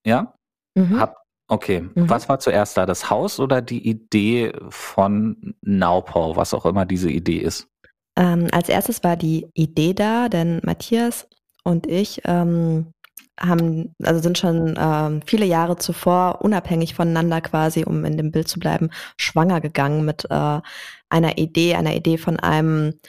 Ja? 0.06 0.34
Mhm. 0.76 1.00
Hab, 1.00 1.16
okay. 1.48 1.82
Mhm. 1.82 2.10
Was 2.10 2.30
war 2.30 2.40
zuerst 2.40 2.78
da? 2.78 2.86
Das 2.86 3.10
Haus 3.10 3.40
oder 3.40 3.62
die 3.62 3.88
Idee 3.88 4.54
von 4.70 5.56
Naupau, 5.62 6.36
was 6.36 6.54
auch 6.54 6.66
immer 6.66 6.86
diese 6.86 7.10
Idee 7.10 7.40
ist? 7.40 7.68
Ähm, 8.16 8.48
als 8.52 8.70
erstes 8.70 9.04
war 9.04 9.16
die 9.16 9.48
Idee 9.56 9.94
da, 9.94 10.30
denn 10.30 10.62
Matthias 10.64 11.28
und 11.64 11.88
ich 11.88 12.22
ähm, 12.26 12.92
haben, 13.40 13.96
also 14.04 14.22
sind 14.22 14.38
schon 14.38 14.76
ähm, 14.78 15.22
viele 15.26 15.46
Jahre 15.46 15.78
zuvor 15.78 16.42
unabhängig 16.42 16.94
voneinander 16.96 17.42
quasi, 17.42 17.84
um 17.84 18.06
in 18.06 18.18
dem 18.18 18.32
Bild 18.32 18.48
zu 18.48 18.60
bleiben, 18.60 18.90
schwanger 19.18 19.62
gegangen 19.62 20.06
mit 20.06 20.26
äh, 20.30 20.62
einer 21.10 21.38
Idee, 21.38 21.76
einer 21.76 21.96
Idee 21.96 22.18
von 22.18 22.40
einem 22.40 23.00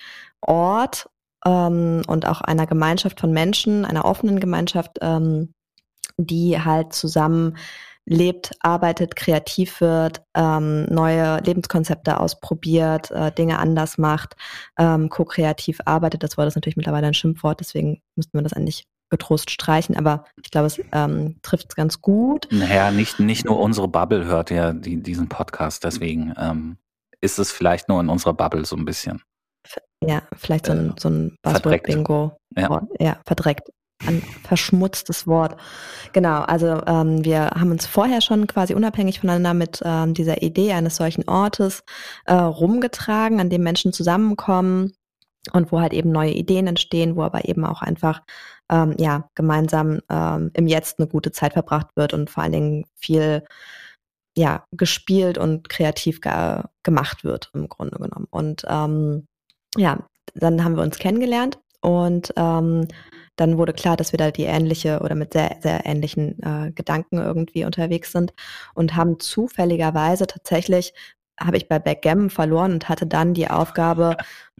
Ort 0.40 1.08
ähm, 1.44 2.02
und 2.06 2.26
auch 2.26 2.40
einer 2.40 2.66
Gemeinschaft 2.66 3.20
von 3.20 3.32
Menschen, 3.32 3.84
einer 3.84 4.04
offenen 4.04 4.40
Gemeinschaft, 4.40 4.98
ähm, 5.02 5.54
die 6.16 6.60
halt 6.60 6.92
zusammen 6.92 7.56
lebt, 8.06 8.52
arbeitet, 8.60 9.16
kreativ 9.16 9.80
wird, 9.80 10.22
ähm, 10.34 10.84
neue 10.86 11.38
Lebenskonzepte 11.40 12.20
ausprobiert, 12.20 13.10
äh, 13.10 13.32
Dinge 13.32 13.58
anders 13.58 13.96
macht, 13.98 14.36
ähm, 14.78 15.08
ko-kreativ 15.08 15.80
arbeitet. 15.86 16.22
Das 16.22 16.36
Wort 16.36 16.48
ist 16.48 16.54
natürlich 16.54 16.76
mittlerweile 16.76 17.06
ein 17.06 17.14
Schimpfwort, 17.14 17.60
deswegen 17.60 18.02
müssten 18.14 18.36
wir 18.36 18.42
das 18.42 18.52
eigentlich 18.52 18.86
getrost 19.10 19.50
streichen, 19.50 19.96
aber 19.96 20.24
ich 20.42 20.50
glaube, 20.50 20.66
es 20.66 20.80
ähm, 20.92 21.36
trifft 21.42 21.66
es 21.70 21.76
ganz 21.76 22.00
gut. 22.00 22.48
Naja, 22.50 22.90
nicht, 22.90 23.20
nicht 23.20 23.44
nur 23.44 23.60
unsere 23.60 23.88
Bubble 23.88 24.24
hört 24.24 24.50
ja 24.50 24.72
die, 24.72 25.02
diesen 25.02 25.28
Podcast, 25.28 25.84
deswegen 25.84 26.34
ähm, 26.36 26.78
ist 27.20 27.38
es 27.38 27.52
vielleicht 27.52 27.88
nur 27.88 28.00
in 28.00 28.08
unserer 28.08 28.34
Bubble 28.34 28.64
so 28.64 28.76
ein 28.76 28.84
bisschen. 28.84 29.22
Ja, 30.06 30.22
vielleicht 30.36 30.66
so 30.66 30.72
ein, 30.72 30.90
äh, 30.90 30.92
so 30.98 31.08
ein 31.08 31.36
Buzzword-Bingo. 31.42 32.36
Ja. 32.56 32.82
ja, 32.98 33.16
verdreckt. 33.24 33.70
Ein 34.06 34.22
verschmutztes 34.42 35.26
Wort. 35.26 35.56
Genau, 36.12 36.42
also 36.42 36.82
ähm, 36.86 37.24
wir 37.24 37.50
haben 37.50 37.70
uns 37.70 37.86
vorher 37.86 38.20
schon 38.20 38.46
quasi 38.46 38.74
unabhängig 38.74 39.20
voneinander 39.20 39.54
mit 39.54 39.80
ähm, 39.84 40.12
dieser 40.12 40.42
Idee 40.42 40.72
eines 40.72 40.96
solchen 40.96 41.26
Ortes 41.28 41.84
äh, 42.26 42.34
rumgetragen, 42.34 43.40
an 43.40 43.50
dem 43.50 43.62
Menschen 43.62 43.92
zusammenkommen 43.92 44.92
und 45.52 45.72
wo 45.72 45.80
halt 45.80 45.92
eben 45.92 46.10
neue 46.10 46.32
Ideen 46.32 46.66
entstehen, 46.66 47.16
wo 47.16 47.22
aber 47.22 47.48
eben 47.48 47.64
auch 47.64 47.82
einfach 47.82 48.22
ähm, 48.70 48.94
ja 48.98 49.28
gemeinsam 49.34 50.00
ähm, 50.10 50.50
im 50.54 50.66
Jetzt 50.66 50.98
eine 50.98 51.08
gute 51.08 51.32
Zeit 51.32 51.52
verbracht 51.54 51.88
wird 51.96 52.14
und 52.14 52.30
vor 52.30 52.42
allen 52.42 52.52
Dingen 52.52 52.86
viel 52.96 53.44
ja 54.36 54.64
gespielt 54.72 55.38
und 55.38 55.68
kreativ 55.68 56.20
ge 56.20 56.62
gemacht 56.82 57.24
wird 57.24 57.50
im 57.54 57.68
Grunde 57.68 57.98
genommen. 57.98 58.26
Und 58.30 58.64
ähm, 58.68 59.26
ja, 59.76 60.06
dann 60.34 60.64
haben 60.64 60.76
wir 60.76 60.82
uns 60.82 60.98
kennengelernt 60.98 61.58
und 61.80 62.32
ähm, 62.36 62.88
dann 63.36 63.58
wurde 63.58 63.72
klar, 63.72 63.96
dass 63.96 64.12
wir 64.12 64.18
da 64.18 64.30
die 64.30 64.44
ähnliche 64.44 65.00
oder 65.00 65.14
mit 65.14 65.32
sehr, 65.32 65.56
sehr 65.60 65.84
ähnlichen 65.86 66.40
äh, 66.42 66.72
Gedanken 66.72 67.18
irgendwie 67.18 67.64
unterwegs 67.64 68.12
sind 68.12 68.32
und 68.74 68.96
haben 68.96 69.18
zufälligerweise 69.20 70.26
tatsächlich 70.26 70.94
habe 71.38 71.56
ich 71.56 71.68
bei 71.68 71.78
Backgammon 71.78 72.30
verloren 72.30 72.72
und 72.72 72.88
hatte 72.88 73.06
dann 73.06 73.34
die 73.34 73.50
Aufgabe, 73.50 74.16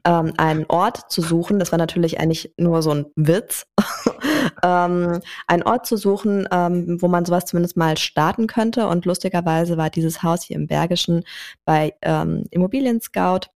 ähm, 0.06 0.32
einen 0.36 0.66
Ort 0.68 1.10
zu 1.10 1.22
suchen. 1.22 1.58
Das 1.58 1.72
war 1.72 1.78
natürlich 1.78 2.20
eigentlich 2.20 2.52
nur 2.56 2.82
so 2.82 2.90
ein 2.90 3.06
Witz. 3.16 3.66
ähm, 4.62 5.20
einen 5.46 5.62
Ort 5.62 5.86
zu 5.86 5.96
suchen, 5.96 6.48
ähm, 6.50 7.00
wo 7.00 7.08
man 7.08 7.24
sowas 7.24 7.46
zumindest 7.46 7.76
mal 7.76 7.96
starten 7.96 8.46
könnte. 8.46 8.86
Und 8.88 9.04
lustigerweise 9.04 9.76
war 9.76 9.90
dieses 9.90 10.22
Haus 10.22 10.42
hier 10.42 10.56
im 10.56 10.66
Bergischen 10.66 11.24
bei 11.64 11.94
ähm, 12.02 12.44
Immobilien 12.50 13.00
Scout 13.00 13.48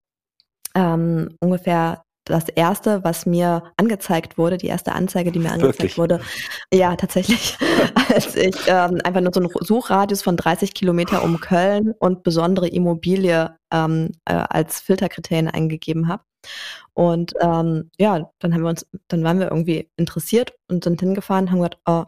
ähm, 0.75 1.37
ungefähr 1.41 2.03
das 2.29 2.49
erste, 2.49 3.03
was 3.05 3.27
mir 3.27 3.63
angezeigt 3.77 4.39
wurde, 4.39 4.59
die 4.59 4.67
erste 4.67 4.93
Anzeige, 4.93 5.33
die 5.33 5.39
mir 5.39 5.53
angezeigt 5.53 5.79
Wirklich? 5.79 5.99
wurde, 5.99 6.21
ja, 6.73 6.95
tatsächlich, 6.97 7.57
als 8.15 8.37
ich 8.37 8.55
ähm, 8.67 9.01
einfach 9.03 9.21
nur 9.21 9.33
so 9.33 9.41
einen 9.41 9.51
Suchradius 9.61 10.23
von 10.23 10.37
30 10.37 10.75
Kilometer 10.75 11.23
um 11.23 11.41
Köln 11.41 11.95
und 11.99 12.23
besondere 12.23 12.69
Immobilie 12.69 13.57
ähm, 13.73 14.13
äh, 14.27 14.35
als 14.35 14.81
Filterkriterien 14.81 15.49
eingegeben 15.49 16.09
habe. 16.09 16.23
Und 16.95 17.35
ähm, 17.41 17.91
ja, 17.99 18.31
dann 18.41 18.55
haben 18.55 18.63
wir 18.63 18.71
uns, 18.71 18.87
dann 19.09 19.23
waren 19.25 19.39
wir 19.39 19.51
irgendwie 19.51 19.89
interessiert 19.97 20.55
und 20.69 20.85
sind 20.85 21.01
hingefahren, 21.01 21.51
haben 21.51 21.59
gesagt, 21.59 21.79
oh, 21.87 22.05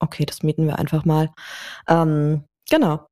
okay, 0.00 0.24
das 0.24 0.42
mieten 0.42 0.66
wir 0.66 0.78
einfach 0.78 1.04
mal. 1.04 1.30
Ähm, 1.88 2.44
genau. 2.68 3.06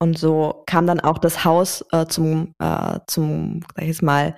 Und 0.00 0.18
so 0.18 0.64
kam 0.66 0.86
dann 0.86 1.00
auch 1.00 1.18
das 1.18 1.44
Haus 1.44 1.84
äh, 1.92 2.06
zum, 2.06 2.54
äh, 2.58 2.98
zum, 3.06 3.60
sag 3.74 3.84
ich 3.86 4.02
mal, 4.02 4.36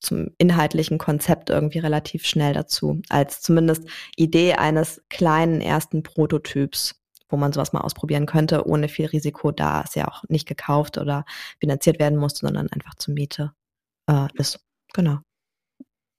zum 0.00 0.30
inhaltlichen 0.38 0.98
Konzept 0.98 1.50
irgendwie 1.50 1.78
relativ 1.80 2.24
schnell 2.24 2.52
dazu, 2.52 3.00
als 3.08 3.40
zumindest 3.40 3.88
Idee 4.16 4.54
eines 4.54 5.02
kleinen 5.08 5.60
ersten 5.60 6.02
Prototyps, 6.02 6.94
wo 7.28 7.36
man 7.36 7.52
sowas 7.52 7.72
mal 7.72 7.80
ausprobieren 7.80 8.26
könnte, 8.26 8.66
ohne 8.68 8.88
viel 8.88 9.06
Risiko, 9.06 9.50
da 9.50 9.82
es 9.82 9.94
ja 9.94 10.06
auch 10.06 10.22
nicht 10.28 10.46
gekauft 10.46 10.98
oder 10.98 11.24
finanziert 11.58 11.98
werden 11.98 12.18
musste, 12.18 12.46
sondern 12.46 12.68
einfach 12.70 12.94
zur 12.94 13.14
Miete 13.14 13.52
äh, 14.08 14.28
ist. 14.34 14.60
Genau. 14.94 15.18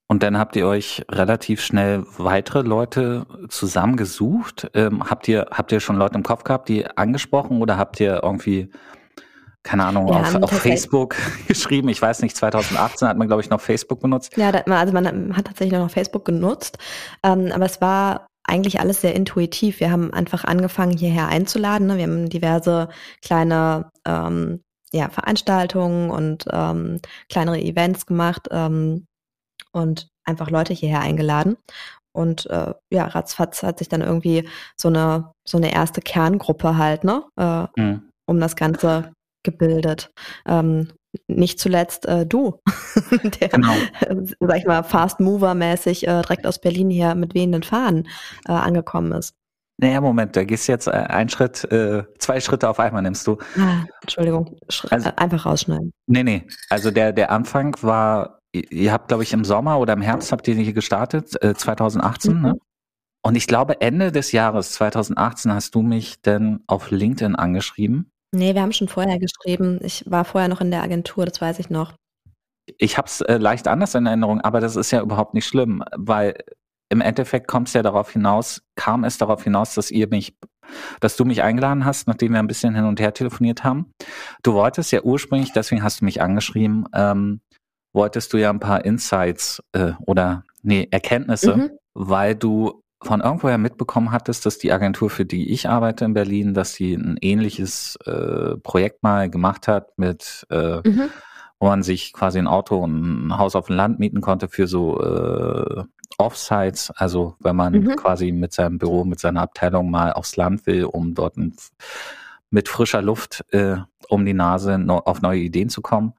Und 0.06 0.22
dann 0.22 0.38
habt 0.38 0.54
ihr 0.56 0.66
euch 0.66 1.04
relativ 1.10 1.62
schnell 1.62 2.04
weitere 2.18 2.60
Leute 2.62 3.26
zusammengesucht. 3.48 4.70
Ähm, 4.74 5.08
habt 5.08 5.26
ihr 5.28 5.46
habt 5.50 5.72
ihr 5.72 5.80
schon 5.80 5.96
Leute 5.96 6.16
im 6.16 6.22
Kopf 6.22 6.44
gehabt, 6.44 6.68
die 6.68 6.86
angesprochen 6.86 7.62
oder 7.62 7.78
habt 7.78 8.00
ihr 8.00 8.22
irgendwie 8.22 8.70
keine 9.64 9.86
Ahnung, 9.86 10.10
auf, 10.10 10.34
auf 10.34 10.50
Facebook 10.50 11.16
geschrieben. 11.48 11.88
Ich 11.88 12.00
weiß 12.00 12.20
nicht, 12.20 12.36
2018 12.36 13.08
hat 13.08 13.16
man, 13.16 13.26
glaube 13.26 13.42
ich, 13.42 13.48
noch 13.48 13.62
Facebook 13.62 14.00
benutzt. 14.00 14.36
Ja, 14.36 14.50
also 14.50 14.92
man 14.92 15.34
hat 15.34 15.46
tatsächlich 15.46 15.78
noch 15.78 15.90
Facebook 15.90 16.26
genutzt. 16.26 16.76
Ähm, 17.22 17.50
aber 17.50 17.64
es 17.64 17.80
war 17.80 18.26
eigentlich 18.44 18.78
alles 18.78 19.00
sehr 19.00 19.14
intuitiv. 19.14 19.80
Wir 19.80 19.90
haben 19.90 20.12
einfach 20.12 20.44
angefangen, 20.44 20.96
hierher 20.96 21.28
einzuladen. 21.28 21.86
Ne? 21.86 21.96
Wir 21.96 22.04
haben 22.04 22.28
diverse 22.28 22.88
kleine 23.22 23.90
ähm, 24.06 24.60
ja, 24.94 25.08
Veranstaltungen 25.10 26.10
und 26.10 26.46
ähm, 26.50 27.00
kleinere 27.28 27.60
Events 27.60 28.06
gemacht. 28.06 28.48
Ähm, 28.50 29.06
und 29.74 30.08
einfach 30.24 30.50
Leute 30.50 30.72
hierher 30.72 31.00
eingeladen. 31.00 31.56
Und 32.16 32.46
äh, 32.46 32.72
ja, 32.92 33.06
ratzfatz 33.06 33.62
hat 33.62 33.78
sich 33.78 33.88
dann 33.88 34.00
irgendwie 34.00 34.48
so 34.80 34.88
eine, 34.88 35.32
so 35.46 35.58
eine 35.58 35.72
erste 35.74 36.00
Kerngruppe 36.00 36.78
halt, 36.78 37.02
ne, 37.02 37.24
äh, 37.36 37.66
mhm. 37.76 38.08
um 38.26 38.40
das 38.40 38.54
Ganze 38.54 39.12
gebildet. 39.44 40.10
Ähm, 40.46 40.92
nicht 41.28 41.58
zuletzt 41.58 42.06
äh, 42.06 42.24
du, 42.24 42.60
der, 43.40 43.48
genau. 43.48 43.74
sag 44.40 44.58
ich 44.58 44.64
mal, 44.64 44.82
Fast 44.84 45.20
Mover-mäßig 45.20 46.06
äh, 46.06 46.22
direkt 46.22 46.46
aus 46.46 46.60
Berlin 46.60 46.90
hier 46.90 47.14
mit 47.14 47.34
wehenden 47.34 47.62
Fahnen 47.62 48.08
äh, 48.46 48.52
angekommen 48.52 49.12
ist. 49.12 49.34
Naja, 49.78 50.00
Moment, 50.00 50.36
da 50.36 50.44
gehst 50.44 50.68
jetzt 50.68 50.86
äh, 50.86 50.92
einen 50.92 51.28
Schritt, 51.28 51.64
äh, 51.72 52.04
zwei 52.18 52.40
Schritte 52.40 52.68
auf 52.68 52.78
einmal 52.78 53.02
nimmst 53.02 53.26
du. 53.26 53.38
Ah, 53.58 53.84
Entschuldigung, 54.02 54.56
Sch 54.68 54.86
also, 54.90 55.10
einfach 55.16 55.46
rausschneiden. 55.46 55.92
Nee, 56.06 56.22
nee, 56.22 56.46
also 56.70 56.90
der, 56.90 57.12
der 57.12 57.30
Anfang 57.30 57.76
war 57.82 58.38
ihr 58.54 58.92
habt, 58.92 59.08
glaube 59.08 59.22
ich, 59.22 59.32
im 59.32 59.44
Sommer 59.44 59.78
oder 59.78 59.92
im 59.94 60.02
Herbst 60.02 60.32
habt 60.32 60.46
ihr 60.48 60.54
hier 60.54 60.72
gestartet, 60.72 61.42
äh, 61.42 61.54
2018, 61.54 62.34
mhm. 62.34 62.42
ne? 62.42 62.54
Und 63.26 63.36
ich 63.36 63.46
glaube, 63.46 63.80
Ende 63.80 64.12
des 64.12 64.32
Jahres 64.32 64.72
2018 64.72 65.52
hast 65.54 65.74
du 65.74 65.80
mich 65.80 66.20
denn 66.20 66.60
auf 66.66 66.90
LinkedIn 66.90 67.34
angeschrieben. 67.34 68.10
Nee, 68.32 68.54
wir 68.54 68.60
haben 68.60 68.72
schon 68.72 68.88
vorher 68.88 69.18
geschrieben. 69.18 69.78
Ich 69.82 70.04
war 70.06 70.26
vorher 70.26 70.48
noch 70.48 70.60
in 70.60 70.70
der 70.70 70.82
Agentur, 70.82 71.24
das 71.24 71.40
weiß 71.40 71.58
ich 71.58 71.70
noch. 71.70 71.94
Ich 72.76 72.98
habe 72.98 73.06
es 73.06 73.22
äh, 73.22 73.38
leicht 73.38 73.66
anders 73.66 73.94
in 73.94 74.04
Erinnerung, 74.04 74.42
aber 74.42 74.60
das 74.60 74.76
ist 74.76 74.90
ja 74.90 75.00
überhaupt 75.00 75.32
nicht 75.32 75.46
schlimm, 75.46 75.82
weil 75.96 76.34
im 76.88 77.00
Endeffekt 77.00 77.48
kommt 77.48 77.68
es 77.68 77.74
ja 77.74 77.82
darauf 77.82 78.10
hinaus, 78.10 78.62
kam 78.76 79.04
es 79.04 79.18
darauf 79.18 79.42
hinaus, 79.42 79.74
dass 79.74 79.90
ihr 79.90 80.08
mich, 80.08 80.36
dass 81.00 81.16
du 81.16 81.24
mich 81.24 81.42
eingeladen 81.42 81.84
hast, 81.84 82.06
nachdem 82.06 82.32
wir 82.32 82.38
ein 82.38 82.46
bisschen 82.46 82.74
hin 82.74 82.84
und 82.84 83.00
her 83.00 83.14
telefoniert 83.14 83.64
haben. 83.64 83.90
Du 84.42 84.54
wolltest 84.54 84.92
ja 84.92 85.02
ursprünglich, 85.02 85.52
deswegen 85.52 85.82
hast 85.82 86.00
du 86.00 86.04
mich 86.04 86.22
angeschrieben, 86.22 86.86
ähm, 86.94 87.40
wolltest 87.92 88.32
du 88.32 88.36
ja 88.36 88.50
ein 88.50 88.60
paar 88.60 88.84
Insights 88.84 89.62
äh, 89.72 89.92
oder 90.06 90.44
nee, 90.62 90.88
Erkenntnisse, 90.90 91.56
mhm. 91.56 91.70
weil 91.94 92.34
du 92.34 92.82
von 93.02 93.20
irgendwoher 93.20 93.58
mitbekommen 93.58 94.12
hattest, 94.12 94.46
dass 94.46 94.58
die 94.58 94.72
Agentur, 94.72 95.10
für 95.10 95.24
die 95.24 95.52
ich 95.52 95.68
arbeite 95.68 96.04
in 96.04 96.14
Berlin, 96.14 96.54
dass 96.54 96.74
sie 96.74 96.94
ein 96.94 97.16
ähnliches 97.20 97.96
äh, 98.06 98.56
Projekt 98.58 99.02
mal 99.02 99.28
gemacht 99.30 99.68
hat 99.68 99.96
mit 99.98 100.46
äh, 100.50 100.76
mhm. 100.86 101.10
wo 101.60 101.66
man 101.66 101.82
sich 101.82 102.12
quasi 102.12 102.38
ein 102.38 102.46
Auto 102.46 102.78
und 102.78 103.26
ein 103.26 103.38
Haus 103.38 103.56
auf 103.56 103.66
dem 103.66 103.76
Land 103.76 103.98
mieten 103.98 104.20
konnte 104.20 104.48
für 104.48 104.66
so 104.66 105.00
äh, 105.00 105.84
Offsites, 106.18 106.90
also 106.90 107.36
wenn 107.40 107.56
man 107.56 107.72
mhm. 107.72 107.96
quasi 107.96 108.32
mit 108.32 108.52
seinem 108.52 108.78
Büro, 108.78 109.04
mit 109.04 109.20
seiner 109.20 109.42
Abteilung 109.42 109.90
mal 109.90 110.12
aufs 110.12 110.36
Land 110.36 110.66
will, 110.66 110.84
um 110.84 111.14
dort 111.14 111.36
ein, 111.36 111.56
mit 112.50 112.68
frischer 112.68 113.02
Luft 113.02 113.44
äh, 113.52 113.76
um 114.08 114.24
die 114.24 114.34
Nase 114.34 114.78
no, 114.78 114.98
auf 114.98 115.22
neue 115.22 115.40
Ideen 115.40 115.68
zu 115.68 115.82
kommen. 115.82 116.14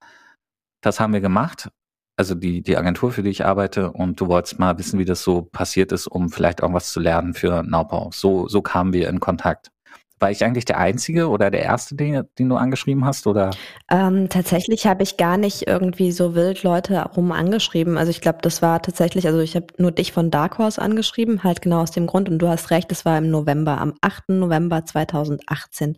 Das 0.81 0.99
haben 0.99 1.13
wir 1.13 1.21
gemacht. 1.21 1.69
Also 2.17 2.33
die, 2.35 2.61
die 2.61 2.77
Agentur, 2.77 3.11
für 3.11 3.23
die 3.23 3.29
ich 3.29 3.45
arbeite, 3.45 3.91
und 3.91 4.21
du 4.21 4.27
wolltest 4.27 4.57
mal 4.59 4.77
wissen, 4.77 4.99
wie 4.99 5.05
das 5.05 5.21
so 5.21 5.41
passiert 5.41 5.91
ist, 5.91 6.07
um 6.07 6.29
vielleicht 6.29 6.61
irgendwas 6.61 6.91
zu 6.91 6.99
lernen 6.99 7.33
für 7.33 7.63
Naubau. 7.63 8.09
So, 8.13 8.47
so 8.47 8.61
kamen 8.61 8.93
wir 8.93 9.09
in 9.09 9.19
Kontakt. 9.19 9.71
War 10.19 10.31
ich 10.31 10.43
eigentlich 10.43 10.65
der 10.65 10.77
Einzige 10.77 11.29
oder 11.29 11.51
der 11.51 11.63
Erste, 11.63 11.95
den, 11.95 12.23
den 12.39 12.49
du 12.49 12.55
angeschrieben 12.55 13.05
hast? 13.05 13.27
Oder? 13.27 13.51
Ähm, 13.91 14.29
tatsächlich 14.29 14.87
habe 14.87 15.03
ich 15.03 15.17
gar 15.17 15.37
nicht 15.37 15.67
irgendwie 15.67 16.11
so 16.11 16.35
wild 16.35 16.63
Leute 16.63 17.01
rum 17.15 17.31
angeschrieben. 17.31 17.97
Also 17.97 18.11
ich 18.11 18.21
glaube, 18.21 18.39
das 18.41 18.61
war 18.61 18.81
tatsächlich, 18.81 19.27
also 19.27 19.39
ich 19.39 19.55
habe 19.55 19.67
nur 19.77 19.91
dich 19.91 20.13
von 20.13 20.31
Dark 20.31 20.57
Horse 20.57 20.81
angeschrieben, 20.81 21.43
halt 21.43 21.61
genau 21.61 21.81
aus 21.81 21.91
dem 21.91 22.07
Grund. 22.07 22.29
Und 22.29 22.39
du 22.39 22.47
hast 22.47 22.71
recht, 22.71 22.91
es 22.91 23.03
war 23.03 23.17
im 23.17 23.29
November, 23.29 23.79
am 23.79 23.93
8. 24.01 24.29
November 24.29 24.85
2018 24.85 25.97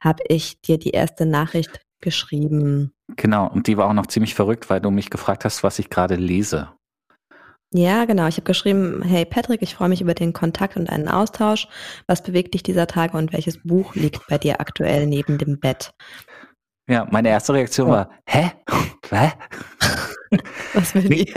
habe 0.00 0.22
ich 0.28 0.60
dir 0.60 0.78
die 0.78 0.90
erste 0.90 1.26
Nachricht 1.26 1.80
geschrieben. 2.00 2.92
Genau, 3.16 3.48
und 3.48 3.66
die 3.66 3.76
war 3.76 3.88
auch 3.88 3.94
noch 3.94 4.06
ziemlich 4.06 4.34
verrückt, 4.34 4.70
weil 4.70 4.80
du 4.80 4.90
mich 4.90 5.10
gefragt 5.10 5.44
hast, 5.44 5.62
was 5.62 5.78
ich 5.78 5.90
gerade 5.90 6.14
lese. 6.14 6.68
Ja, 7.74 8.06
genau. 8.06 8.26
Ich 8.28 8.36
habe 8.36 8.46
geschrieben, 8.46 9.02
hey 9.02 9.26
Patrick, 9.26 9.60
ich 9.60 9.74
freue 9.74 9.90
mich 9.90 10.00
über 10.00 10.14
den 10.14 10.32
Kontakt 10.32 10.76
und 10.76 10.88
einen 10.88 11.08
Austausch. 11.08 11.68
Was 12.06 12.22
bewegt 12.22 12.54
dich 12.54 12.62
dieser 12.62 12.86
Tage 12.86 13.16
und 13.16 13.32
welches 13.34 13.62
Buch 13.62 13.94
liegt 13.94 14.26
bei 14.28 14.38
dir 14.38 14.60
aktuell 14.60 15.06
neben 15.06 15.36
dem 15.36 15.60
Bett? 15.60 15.92
Ja, 16.88 17.06
meine 17.10 17.28
erste 17.28 17.52
Reaktion 17.52 17.88
oh. 17.88 17.92
war, 17.92 18.10
hä? 18.26 18.52
Hä? 19.10 19.32
Was 20.74 20.94
will 20.94 21.08
die? 21.08 21.32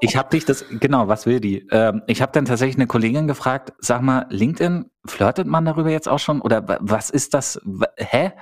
ich 0.00 0.16
habe 0.16 0.30
dich 0.30 0.44
das, 0.44 0.64
genau, 0.80 1.06
was 1.06 1.24
will 1.24 1.38
die? 1.38 1.66
Ähm, 1.70 2.02
ich 2.08 2.20
habe 2.20 2.32
dann 2.32 2.46
tatsächlich 2.46 2.76
eine 2.76 2.88
Kollegin 2.88 3.28
gefragt, 3.28 3.72
sag 3.78 4.02
mal, 4.02 4.26
LinkedIn, 4.30 4.86
flirtet 5.06 5.46
man 5.46 5.64
darüber 5.64 5.90
jetzt 5.90 6.08
auch 6.08 6.18
schon? 6.18 6.40
Oder 6.40 6.78
was 6.80 7.10
ist 7.10 7.34
das? 7.34 7.60
Hä? 7.96 8.32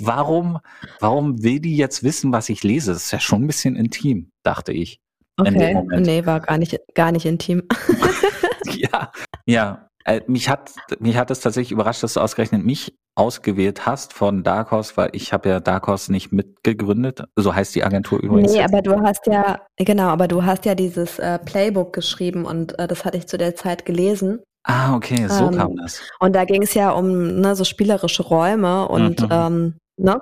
Warum, 0.00 0.58
warum 0.98 1.44
will 1.44 1.60
die 1.60 1.76
jetzt 1.76 2.02
wissen, 2.02 2.32
was 2.32 2.48
ich 2.48 2.64
lese? 2.64 2.92
Das 2.92 3.04
ist 3.04 3.10
ja 3.12 3.20
schon 3.20 3.44
ein 3.44 3.46
bisschen 3.46 3.76
intim, 3.76 4.32
dachte 4.42 4.72
ich. 4.72 5.00
Okay, 5.38 5.82
nee, 5.98 6.24
war 6.24 6.40
gar 6.40 6.58
nicht, 6.58 6.78
gar 6.94 7.12
nicht 7.12 7.26
intim. 7.26 7.62
ja, 8.74 9.12
ja. 9.44 9.88
Äh, 10.04 10.20
mich 10.28 10.48
hat, 10.48 10.70
mich 11.00 11.16
hat 11.16 11.32
es 11.32 11.40
tatsächlich 11.40 11.72
überrascht, 11.72 12.04
dass 12.04 12.14
du 12.14 12.20
ausgerechnet 12.20 12.64
mich 12.64 12.96
ausgewählt 13.16 13.86
hast 13.86 14.12
von 14.12 14.44
Dark 14.44 14.70
Horse, 14.70 14.92
weil 14.96 15.10
ich 15.12 15.32
habe 15.32 15.48
ja 15.48 15.58
Dark 15.58 15.88
Horse 15.88 16.12
nicht 16.12 16.30
mitgegründet. 16.30 17.24
So 17.34 17.54
heißt 17.54 17.74
die 17.74 17.82
Agentur 17.82 18.20
übrigens. 18.22 18.52
Nee, 18.52 18.62
aber 18.62 18.82
du 18.82 19.00
hast 19.00 19.26
ja, 19.26 19.60
genau, 19.76 20.08
aber 20.08 20.28
du 20.28 20.44
hast 20.44 20.64
ja 20.64 20.76
dieses 20.76 21.18
äh, 21.18 21.40
Playbook 21.40 21.92
geschrieben 21.92 22.44
und 22.44 22.78
äh, 22.78 22.86
das 22.86 23.04
hatte 23.04 23.18
ich 23.18 23.26
zu 23.26 23.36
der 23.36 23.56
Zeit 23.56 23.84
gelesen. 23.84 24.42
Ah, 24.62 24.94
okay, 24.94 25.26
so 25.28 25.46
ähm, 25.46 25.56
kam 25.56 25.76
das. 25.76 26.00
Und 26.20 26.36
da 26.36 26.44
ging 26.44 26.62
es 26.62 26.74
ja 26.74 26.90
um 26.90 27.40
ne, 27.40 27.56
so 27.56 27.64
spielerische 27.64 28.22
Räume 28.22 28.86
und 28.86 29.22
mhm. 29.22 29.28
ähm, 29.30 29.74
ne? 29.96 30.20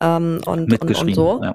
Ähm, 0.00 0.40
und, 0.44 0.78
und, 0.78 1.00
und 1.00 1.14
so. 1.14 1.40
Ja. 1.42 1.54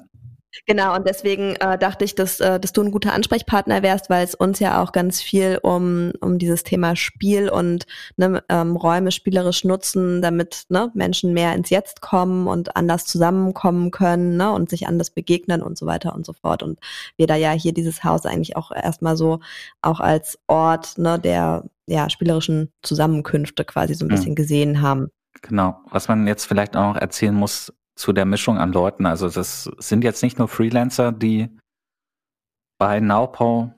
Genau, 0.66 0.96
und 0.96 1.08
deswegen 1.08 1.56
äh, 1.58 1.77
dachte 1.77 2.06
ich, 2.06 2.16
dass, 2.16 2.39
äh, 2.39 2.60
dass 2.60 2.74
du 2.74 2.82
ein 2.82 2.92
guter 2.92 3.13
Ansprechpartner 3.13 3.84
wärst, 3.84 4.10
weil 4.10 4.24
es 4.24 4.34
uns 4.34 4.60
ja 4.60 4.82
auch 4.82 4.92
ganz 4.92 5.22
viel 5.22 5.60
um, 5.62 6.13
um 6.22 6.39
dieses 6.39 6.63
Thema 6.63 6.96
Spiel 6.96 7.50
und 7.50 7.86
ne, 8.16 8.44
ähm, 8.50 8.75
Räume 8.75 9.12
spielerisch 9.12 9.63
nutzen, 9.63 10.22
damit 10.22 10.63
ne, 10.70 10.89
Menschen 10.94 11.34
mehr 11.34 11.54
ins 11.54 11.70
Jetzt 11.70 12.01
kommen 12.01 12.48
und 12.48 12.75
anders 12.75 13.06
zusammenkommen 13.06 13.92
können 13.92 14.38
ne, 14.38 14.51
und 14.51 14.70
sich 14.70 14.88
anders 14.88 15.10
begegnen 15.10 15.62
und 15.62 15.77
so 15.77 15.86
weiter 15.86 16.16
und 16.16 16.25
so 16.25 16.34
fort. 16.34 16.63
Und 16.63 16.80
wir 17.18 17.27
da 17.27 17.36
ja 17.36 17.51
hier 17.51 17.74
dieses 17.74 18.04
Haus 18.04 18.25
eigentlich 18.25 18.56
auch 18.56 18.72
erstmal 18.72 19.18
so 19.18 19.39
auch 19.82 20.00
als 20.00 20.39
Ort 20.48 20.98
ne, 20.98 21.20
der 21.20 21.66
ja, 21.88 22.10
spielerischen 22.10 22.72
Zusammenkünfte 22.82 23.63
quasi 23.63 23.94
so 23.94 24.06
ein 24.06 24.10
bisschen 24.10 24.32
mhm. 24.32 24.36
gesehen 24.36 24.82
haben. 24.82 25.10
Genau. 25.42 25.80
Was 25.89 26.08
man 26.08 26.27
jetzt 26.27 26.46
vielleicht 26.46 26.75
auch 26.75 26.94
noch 26.94 27.01
erzählen 27.01 27.33
muss, 27.33 27.74
zu 27.98 28.14
der 28.14 28.25
Mischung 28.25 28.57
an 28.57 28.72
Leuten. 28.72 29.05
Also 29.05 29.29
das 29.29 29.70
sind 29.79 30.03
jetzt 30.03 30.24
nicht 30.24 30.40
nur 30.40 30.48
Freelancer, 30.48 31.12
die 31.12 31.50
bei 32.79 33.00
Naupau 33.00 33.74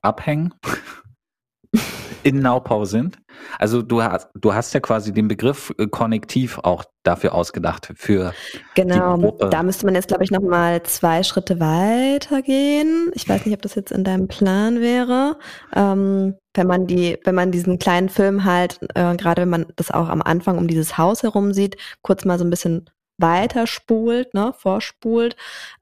abhängen, 0.00 0.54
in 2.22 2.38
Naupau 2.38 2.84
sind. 2.84 3.18
Also 3.58 3.82
du 3.82 4.02
hast, 4.02 4.30
du 4.34 4.54
hast 4.54 4.72
ja 4.74 4.80
quasi 4.80 5.12
den 5.12 5.28
Begriff 5.28 5.74
äh, 5.76 5.88
Konnektiv 5.88 6.58
auch 6.62 6.84
dafür 7.02 7.34
ausgedacht 7.34 7.92
für 7.96 8.32
genau. 8.74 9.32
Da 9.50 9.62
müsste 9.62 9.84
man 9.84 9.94
jetzt 9.94 10.08
glaube 10.08 10.24
ich 10.24 10.30
noch 10.30 10.40
mal 10.40 10.82
zwei 10.84 11.22
Schritte 11.22 11.60
weitergehen. 11.60 13.10
Ich 13.14 13.28
weiß 13.28 13.44
nicht, 13.44 13.54
ob 13.54 13.62
das 13.62 13.74
jetzt 13.74 13.92
in 13.92 14.04
deinem 14.04 14.28
Plan 14.28 14.80
wäre. 14.80 15.36
Ähm, 15.74 16.36
wenn 16.54 16.66
man 16.66 16.86
die, 16.86 17.18
wenn 17.24 17.34
man 17.34 17.50
diesen 17.50 17.78
kleinen 17.78 18.08
Film 18.08 18.44
halt, 18.44 18.78
äh, 18.94 19.16
gerade 19.16 19.42
wenn 19.42 19.50
man 19.50 19.66
das 19.76 19.90
auch 19.90 20.08
am 20.08 20.22
Anfang 20.22 20.56
um 20.56 20.68
dieses 20.68 20.96
Haus 20.96 21.24
herum 21.24 21.52
sieht, 21.52 21.76
kurz 22.02 22.24
mal 22.24 22.38
so 22.38 22.44
ein 22.44 22.50
bisschen 22.50 22.88
weiterspult, 23.18 24.34
ne, 24.34 24.52
vorspult, 24.56 25.36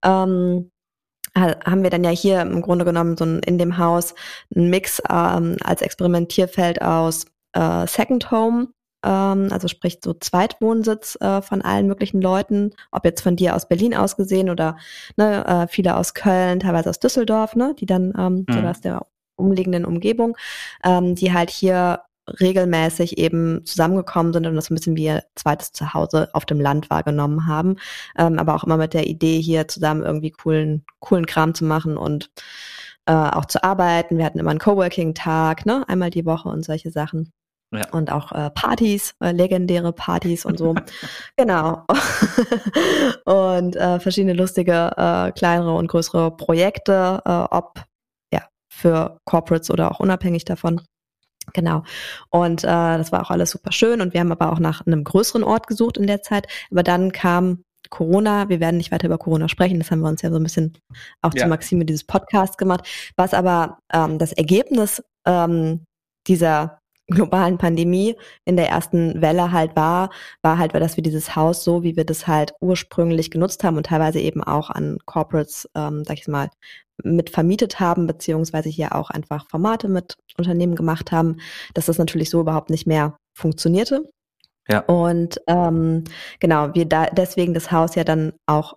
ähm, 0.05 0.71
haben 1.35 1.83
wir 1.83 1.90
dann 1.90 2.05
ja 2.05 2.11
hier 2.11 2.42
im 2.42 2.61
Grunde 2.61 2.85
genommen 2.85 3.16
so 3.16 3.25
ein, 3.25 3.38
in 3.40 3.57
dem 3.57 3.79
Haus 3.79 4.14
einen 4.55 4.68
Mix 4.68 5.01
ähm, 5.09 5.57
als 5.64 5.81
Experimentierfeld 5.81 6.83
aus 6.83 7.25
äh, 7.55 7.87
Second 7.87 8.31
Home, 8.31 8.68
ähm, 9.05 9.49
also 9.51 9.68
sprich 9.68 10.01
so 10.03 10.12
Zweitwohnsitz 10.12 11.16
äh, 11.21 11.40
von 11.42 11.62
allen 11.62 11.87
möglichen 11.87 12.21
Leuten, 12.21 12.73
ob 12.90 13.05
jetzt 13.05 13.23
von 13.23 13.37
dir 13.37 13.57
aus 13.57 13.66
Berlin 13.66 13.95
aus 13.95 14.16
gesehen 14.16 14.51
oder 14.51 14.77
ne, 15.16 15.45
äh, 15.47 15.66
viele 15.68 15.97
aus 15.97 16.14
Köln, 16.14 16.61
teilweise 16.61 16.90
aus 16.90 17.01
Düsseldorf, 17.01 17.57
ne, 17.57 17.75
die 17.79 17.87
dann 17.87 18.12
ähm, 18.18 18.45
mhm. 18.47 18.53
so 18.53 18.61
aus 18.61 18.81
der 18.81 19.07
umliegenden 19.37 19.85
Umgebung, 19.85 20.37
ähm, 20.85 21.14
die 21.14 21.33
halt 21.33 21.51
hier 21.51 22.03
regelmäßig 22.26 23.18
eben 23.18 23.64
zusammengekommen 23.64 24.32
sind 24.32 24.46
und 24.46 24.54
das 24.54 24.70
ein 24.70 24.74
bisschen 24.74 24.96
wie 24.96 25.04
ihr 25.04 25.24
zweites 25.35 25.72
Zuhause 25.72 26.28
auf 26.32 26.44
dem 26.44 26.61
Land 26.61 26.90
wahrgenommen 26.90 27.46
haben. 27.46 27.76
Ähm, 28.16 28.38
aber 28.38 28.54
auch 28.54 28.64
immer 28.64 28.76
mit 28.76 28.94
der 28.94 29.06
Idee, 29.06 29.40
hier 29.40 29.68
zusammen 29.68 30.02
irgendwie 30.02 30.30
coolen, 30.30 30.85
coolen 31.00 31.26
Kram 31.26 31.54
zu 31.54 31.64
machen 31.64 31.96
und 31.96 32.30
äh, 33.06 33.12
auch 33.12 33.46
zu 33.46 33.62
arbeiten. 33.64 34.18
Wir 34.18 34.24
hatten 34.24 34.38
immer 34.38 34.50
einen 34.50 34.61
Coworking-Tag, 34.61 35.66
ne, 35.66 35.85
einmal 35.88 36.11
die 36.11 36.26
Woche 36.26 36.48
und 36.48 36.64
solche 36.64 36.90
Sachen. 36.90 37.32
Ja. 37.74 37.88
Und 37.90 38.12
auch 38.12 38.32
äh, 38.32 38.50
Partys, 38.50 39.14
äh, 39.20 39.32
legendäre 39.32 39.92
Partys 39.92 40.44
und 40.44 40.58
so. 40.58 40.74
genau. 41.37 41.87
und 43.24 43.76
äh, 43.76 43.98
verschiedene 43.98 44.35
lustige, 44.35 44.92
äh, 44.96 45.32
kleinere 45.32 45.74
und 45.74 45.88
größere 45.88 46.37
Projekte, 46.37 47.22
äh, 47.24 47.30
ob 47.50 47.82
ja 48.30 48.42
für 48.68 49.18
Corporates 49.24 49.70
oder 49.70 49.90
auch 49.90 50.00
unabhängig 50.00 50.44
davon. 50.44 50.82
Genau. 51.52 51.84
Und 52.30 52.64
äh, 52.64 52.66
das 52.66 53.12
war 53.12 53.22
auch 53.22 53.30
alles 53.30 53.50
super 53.50 53.72
schön. 53.72 54.00
Und 54.00 54.14
wir 54.14 54.20
haben 54.20 54.32
aber 54.32 54.52
auch 54.52 54.58
nach 54.58 54.86
einem 54.86 55.04
größeren 55.04 55.44
Ort 55.44 55.66
gesucht 55.66 55.96
in 55.96 56.06
der 56.06 56.22
Zeit. 56.22 56.46
Aber 56.70 56.82
dann 56.82 57.12
kam 57.12 57.64
Corona. 57.90 58.48
Wir 58.48 58.60
werden 58.60 58.78
nicht 58.78 58.92
weiter 58.92 59.06
über 59.06 59.18
Corona 59.18 59.48
sprechen. 59.48 59.78
Das 59.78 59.90
haben 59.90 60.00
wir 60.00 60.08
uns 60.08 60.22
ja 60.22 60.30
so 60.30 60.36
ein 60.36 60.42
bisschen 60.42 60.74
auch 61.20 61.34
ja. 61.34 61.42
zu 61.42 61.48
Maxime 61.48 61.84
dieses 61.84 62.04
Podcast 62.04 62.58
gemacht. 62.58 62.86
Was 63.16 63.34
aber 63.34 63.78
ähm, 63.92 64.18
das 64.18 64.32
Ergebnis 64.32 65.02
ähm, 65.26 65.84
dieser 66.26 66.78
globalen 67.08 67.58
Pandemie 67.58 68.16
in 68.44 68.56
der 68.56 68.68
ersten 68.68 69.20
Welle 69.20 69.52
halt 69.52 69.76
war, 69.76 70.10
war 70.40 70.58
halt, 70.58 70.74
dass 70.74 70.96
wir 70.96 71.02
dieses 71.02 71.36
Haus 71.36 71.64
so, 71.64 71.82
wie 71.82 71.96
wir 71.96 72.04
das 72.04 72.26
halt 72.26 72.54
ursprünglich 72.60 73.30
genutzt 73.30 73.64
haben 73.64 73.76
und 73.76 73.86
teilweise 73.86 74.20
eben 74.20 74.42
auch 74.42 74.70
an 74.70 74.98
Corporates, 75.04 75.68
ähm, 75.74 76.04
sag 76.04 76.18
ich 76.18 76.28
mal, 76.28 76.48
mit 77.04 77.30
vermietet 77.30 77.80
haben, 77.80 78.06
beziehungsweise 78.06 78.68
hier 78.68 78.94
auch 78.94 79.10
einfach 79.10 79.48
Formate 79.48 79.88
mit 79.88 80.16
Unternehmen 80.38 80.74
gemacht 80.74 81.12
haben, 81.12 81.38
dass 81.74 81.86
das 81.86 81.98
natürlich 81.98 82.30
so 82.30 82.40
überhaupt 82.40 82.70
nicht 82.70 82.86
mehr 82.86 83.16
funktionierte. 83.36 84.10
Ja. 84.68 84.80
Und 84.80 85.40
ähm, 85.46 86.04
genau, 86.40 86.74
wir 86.74 86.86
da 86.86 87.06
deswegen 87.06 87.54
das 87.54 87.72
Haus 87.72 87.94
ja 87.94 88.04
dann 88.04 88.32
auch 88.46 88.76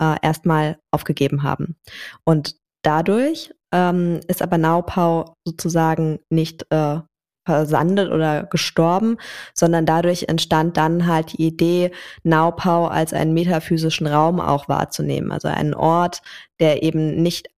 äh, 0.00 0.16
erstmal 0.22 0.78
aufgegeben 0.90 1.42
haben. 1.42 1.76
Und 2.24 2.56
dadurch 2.82 3.52
ähm, 3.72 4.20
ist 4.26 4.42
aber 4.42 4.58
Naupau 4.58 5.34
sozusagen 5.46 6.18
nicht 6.30 6.66
äh, 6.70 7.00
versandet 7.46 8.10
oder 8.10 8.44
gestorben, 8.44 9.16
sondern 9.54 9.86
dadurch 9.86 10.24
entstand 10.28 10.76
dann 10.76 11.06
halt 11.06 11.32
die 11.32 11.46
Idee, 11.46 11.90
Naupau 12.22 12.86
als 12.86 13.12
einen 13.12 13.34
metaphysischen 13.34 14.06
Raum 14.06 14.40
auch 14.40 14.68
wahrzunehmen. 14.68 15.32
Also 15.32 15.48
einen 15.48 15.74
Ort, 15.74 16.22
der 16.60 16.82
eben 16.82 17.22
nicht 17.22 17.48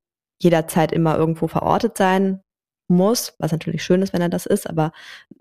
jederzeit 0.43 0.93
immer 0.93 1.17
irgendwo 1.17 1.49
verortet 1.49 1.97
sein 1.97 2.41
muss, 2.89 3.35
was 3.39 3.53
natürlich 3.53 3.83
schön 3.83 4.03
ist, 4.03 4.13
wenn 4.13 4.21
er 4.21 4.29
das 4.29 4.47
ist, 4.47 4.69
aber 4.69 4.93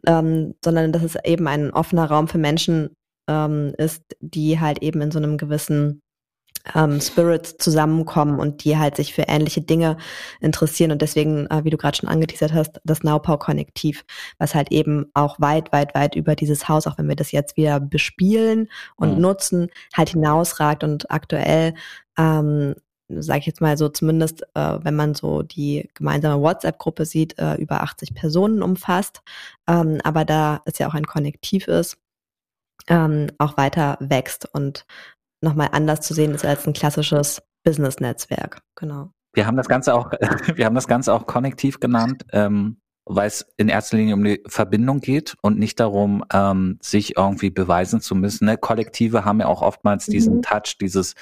ähm, 0.06 0.56
sondern 0.64 0.92
dass 0.92 1.04
es 1.04 1.16
eben 1.24 1.48
ein 1.48 1.72
offener 1.72 2.06
Raum 2.06 2.28
für 2.28 2.38
Menschen 2.38 2.96
ähm, 3.28 3.74
ist, 3.78 4.04
die 4.20 4.60
halt 4.60 4.82
eben 4.82 5.02
in 5.02 5.12
so 5.12 5.20
einem 5.20 5.38
gewissen 5.38 6.02
ähm, 6.76 7.02
Spirits 7.02 7.58
zusammenkommen 7.58 8.40
und 8.40 8.64
die 8.64 8.78
halt 8.78 8.96
sich 8.96 9.14
für 9.14 9.24
ähnliche 9.24 9.62
Dinge 9.62 9.98
interessieren 10.40 10.92
und 10.92 11.02
deswegen, 11.02 11.48
äh, 11.48 11.64
wie 11.64 11.72
du 11.72 11.78
gerade 11.78 11.98
schon 11.98 12.10
angeteasert 12.10 12.54
hast, 12.54 12.80
das 12.84 13.04
Naupau-Konnektiv, 13.04 14.06
was 14.38 14.54
halt 14.54 14.72
eben 14.72 15.08
auch 15.14 15.40
weit, 15.40 15.72
weit, 15.72 15.96
weit 15.96 16.16
über 16.16 16.36
dieses 16.36 16.70
Haus, 16.70 16.88
auch 16.88 16.98
wenn 16.98 17.10
wir 17.10 17.16
das 17.16 17.32
jetzt 17.32 17.58
wieder 17.58 17.80
bespielen 17.80 18.70
und 18.96 19.16
mhm. 19.16 19.22
nutzen, 19.22 19.68
halt 19.96 20.10
hinausragt 20.10 20.84
und 20.84 21.10
aktuell 21.10 21.74
ähm, 22.18 22.76
sage 23.20 23.40
ich 23.40 23.46
jetzt 23.46 23.62
mal 23.62 23.78
so, 23.78 23.90
zumindest 23.90 24.44
äh, 24.56 24.80
wenn 24.82 24.96
man 24.96 25.16
so 25.16 25.42
die 25.44 25.90
gemeinsame 25.94 26.42
WhatsApp-Gruppe 26.42 27.06
sieht, 27.06 27.38
äh, 27.40 27.56
über 27.56 27.82
80 27.82 28.14
Personen 28.14 28.62
umfasst. 28.64 29.22
Ähm, 29.68 30.00
aber 30.04 30.26
da 30.26 30.62
es 30.66 30.80
ja 30.80 30.88
auch 30.88 30.94
ein 30.94 31.06
Konnektiv 31.06 31.68
ist, 31.68 31.98
ähm, 32.88 33.32
auch 33.38 33.58
weiter 33.58 33.98
wächst 34.00 34.48
und 34.54 34.86
nochmal 35.42 35.70
anders 35.72 36.02
zu 36.02 36.14
sehen 36.14 36.34
ist 36.34 36.46
als 36.46 36.68
ein 36.68 36.74
klassisches 36.74 37.42
Business-Netzwerk. 37.64 38.62
Genau. 38.76 39.12
Wir 39.34 39.48
haben 39.48 39.58
das 39.58 39.68
Ganze 39.68 39.94
auch, 39.94 40.12
wir 40.56 40.66
haben 40.66 40.76
das 40.76 40.88
Ganze 40.88 41.14
auch 41.14 41.26
konnektiv 41.26 41.80
genannt, 41.80 42.26
ähm, 42.32 42.81
weil 43.06 43.28
es 43.28 43.46
in 43.58 43.70
erster 43.70 43.98
Linie 43.98 44.14
um 44.14 44.24
die 44.24 44.42
Verbindung 44.48 45.02
geht 45.02 45.36
und 45.42 45.58
nicht 45.58 45.80
darum, 45.80 46.24
ähm, 46.32 46.78
sich 46.82 47.18
irgendwie 47.18 47.50
beweisen 47.50 48.02
zu 48.02 48.16
müssen. 48.16 48.46
Ne? 48.46 48.58
Kollektive 48.58 49.26
haben 49.26 49.40
ja 49.40 49.48
auch 49.48 49.62
oftmals 49.62 50.06
diesen 50.06 50.38
mhm. 50.38 50.42
Touch, 50.44 50.78
dieses, 50.80 51.16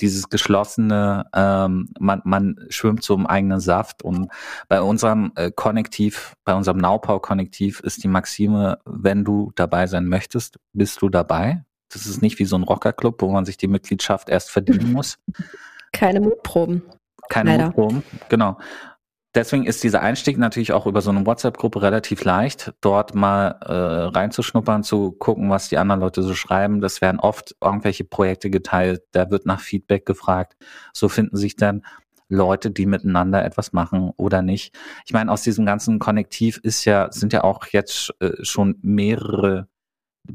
dieses 0.00 0.28
geschlossene, 0.28 1.26
ähm, 1.34 1.90
man, 1.98 2.22
man 2.24 2.66
schwimmt 2.68 3.04
so 3.04 3.14
im 3.14 3.26
eigenen 3.26 3.60
Saft. 3.60 4.02
Und 4.02 4.28
bei 4.68 4.80
unserem 4.80 5.32
äh, 5.36 5.50
Konnektiv, 5.50 6.34
bei 6.44 6.54
unserem 6.54 6.78
Naupau-Konnektiv 6.78 7.80
ist 7.80 8.02
die 8.02 8.08
Maxime, 8.08 8.78
wenn 8.84 9.24
du 9.24 9.52
dabei 9.54 9.86
sein 9.86 10.06
möchtest, 10.06 10.58
bist 10.72 11.02
du 11.02 11.08
dabei. 11.08 11.64
Das 11.92 12.06
ist 12.06 12.22
nicht 12.22 12.38
wie 12.38 12.44
so 12.44 12.56
ein 12.56 12.62
Rockerclub, 12.62 13.20
wo 13.20 13.30
man 13.30 13.44
sich 13.44 13.56
die 13.56 13.68
Mitgliedschaft 13.68 14.28
erst 14.28 14.50
verdienen 14.50 14.92
muss. 14.92 15.18
Keine 15.92 16.20
Mutproben. 16.20 16.82
Keine 17.28 17.50
Leider. 17.50 17.66
Mutproben, 17.66 18.02
genau. 18.28 18.58
Deswegen 19.34 19.64
ist 19.64 19.84
dieser 19.84 20.00
Einstieg 20.00 20.38
natürlich 20.38 20.72
auch 20.72 20.86
über 20.86 21.02
so 21.02 21.10
eine 21.10 21.24
WhatsApp-Gruppe 21.24 21.82
relativ 21.82 22.24
leicht, 22.24 22.72
dort 22.80 23.14
mal 23.14 23.50
äh, 23.60 23.72
reinzuschnuppern, 24.16 24.82
zu 24.82 25.12
gucken, 25.12 25.50
was 25.50 25.68
die 25.68 25.78
anderen 25.78 26.00
Leute 26.00 26.22
so 26.22 26.34
schreiben. 26.34 26.80
Das 26.80 27.00
werden 27.00 27.20
oft 27.20 27.54
irgendwelche 27.62 28.02
Projekte 28.02 28.50
geteilt, 28.50 29.02
da 29.12 29.30
wird 29.30 29.46
nach 29.46 29.60
Feedback 29.60 30.04
gefragt. 30.04 30.56
So 30.92 31.08
finden 31.08 31.36
sich 31.36 31.54
dann 31.54 31.82
Leute, 32.28 32.72
die 32.72 32.86
miteinander 32.86 33.44
etwas 33.44 33.72
machen 33.72 34.12
oder 34.16 34.42
nicht. 34.42 34.76
Ich 35.06 35.12
meine, 35.12 35.30
aus 35.30 35.42
diesem 35.42 35.64
ganzen 35.64 36.00
Konnektiv 36.00 36.58
ist 36.62 36.84
ja, 36.84 37.10
sind 37.12 37.32
ja 37.32 37.44
auch 37.44 37.66
jetzt 37.66 38.12
äh, 38.20 38.32
schon 38.42 38.78
mehrere 38.82 39.68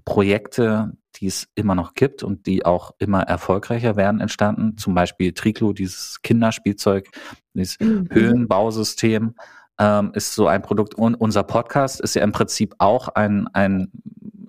Projekte, 0.03 0.93
die 1.15 1.27
es 1.27 1.47
immer 1.55 1.75
noch 1.75 1.93
gibt 1.93 2.23
und 2.23 2.45
die 2.45 2.65
auch 2.65 2.91
immer 2.99 3.21
erfolgreicher 3.23 3.95
werden, 3.95 4.19
entstanden. 4.19 4.77
Zum 4.77 4.93
Beispiel 4.93 5.33
Triclo, 5.33 5.73
dieses 5.73 6.21
Kinderspielzeug, 6.21 7.09
dieses 7.53 7.79
mhm. 7.79 8.09
Höhenbausystem 8.11 9.35
ähm, 9.79 10.11
ist 10.13 10.33
so 10.33 10.47
ein 10.47 10.61
Produkt. 10.61 10.95
Und 10.95 11.15
unser 11.15 11.43
Podcast 11.43 12.01
ist 12.01 12.15
ja 12.15 12.23
im 12.23 12.31
Prinzip 12.31 12.75
auch 12.79 13.09
ein, 13.09 13.47
ein 13.53 13.91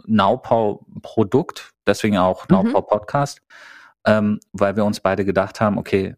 Naupau-Produkt, 0.07 1.73
deswegen 1.87 2.19
auch 2.19 2.49
mhm. 2.49 2.57
Naupau-Podcast, 2.57 3.43
ähm, 4.07 4.41
weil 4.53 4.77
wir 4.77 4.85
uns 4.85 5.01
beide 5.01 5.25
gedacht 5.25 5.61
haben, 5.61 5.79
okay, 5.79 6.17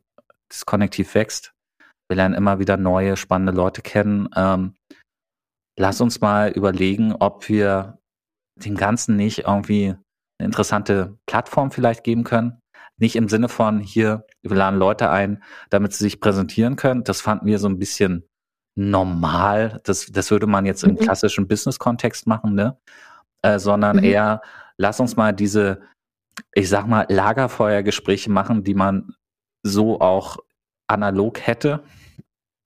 das 0.49 0.65
Konnektiv 0.67 1.15
wächst. 1.15 1.53
Wir 2.09 2.17
lernen 2.17 2.35
immer 2.35 2.59
wieder 2.59 2.77
neue, 2.77 3.17
spannende 3.17 3.53
Leute 3.53 3.83
kennen. 3.83 4.29
Ähm, 4.35 4.75
lass 5.79 6.01
uns 6.01 6.21
mal 6.21 6.51
überlegen, 6.51 7.13
ob 7.13 7.49
wir 7.49 7.99
dem 8.65 8.77
Ganzen 8.77 9.17
nicht 9.17 9.41
irgendwie 9.47 9.95
eine 10.39 10.47
interessante 10.47 11.19
Plattform 11.27 11.71
vielleicht 11.71 12.05
geben 12.05 12.25
können. 12.25 12.61
Nicht 12.97 13.17
im 13.17 13.29
Sinne 13.29 13.49
von 13.49 13.81
hier, 13.81 14.27
wir 14.43 14.57
laden 14.57 14.79
Leute 14.79 15.11
ein, 15.11 15.43
damit 15.71 15.93
sie 15.93 16.05
sich 16.05 16.21
präsentieren 16.21 16.77
können. 16.77 17.05
Das 17.05 17.21
fanden 17.21 17.47
wir 17.47 17.59
so 17.59 17.69
ein 17.69 17.79
bisschen 17.79 18.29
normal. 18.75 19.81
Das, 19.85 20.07
das 20.07 20.31
würde 20.31 20.47
man 20.47 20.67
jetzt 20.67 20.85
im 20.85 20.93
mhm. 20.93 20.99
klassischen 20.99 21.47
Business-Kontext 21.49 22.27
machen, 22.27 22.55
ne? 22.55 22.79
Äh, 23.43 23.59
sondern 23.59 23.99
mhm. 23.99 24.05
eher, 24.05 24.43
lass 24.77 24.99
uns 24.99 25.17
mal 25.17 25.33
diese, 25.33 25.81
ich 26.55 26.69
sag 26.69 26.87
mal, 26.87 27.07
Lagerfeuergespräche 27.09 28.31
machen, 28.31 28.65
die 28.65 28.75
man 28.75 29.15
so 29.63 30.01
auch 30.01 30.39
analog 30.89 31.47
hätte. 31.47 31.85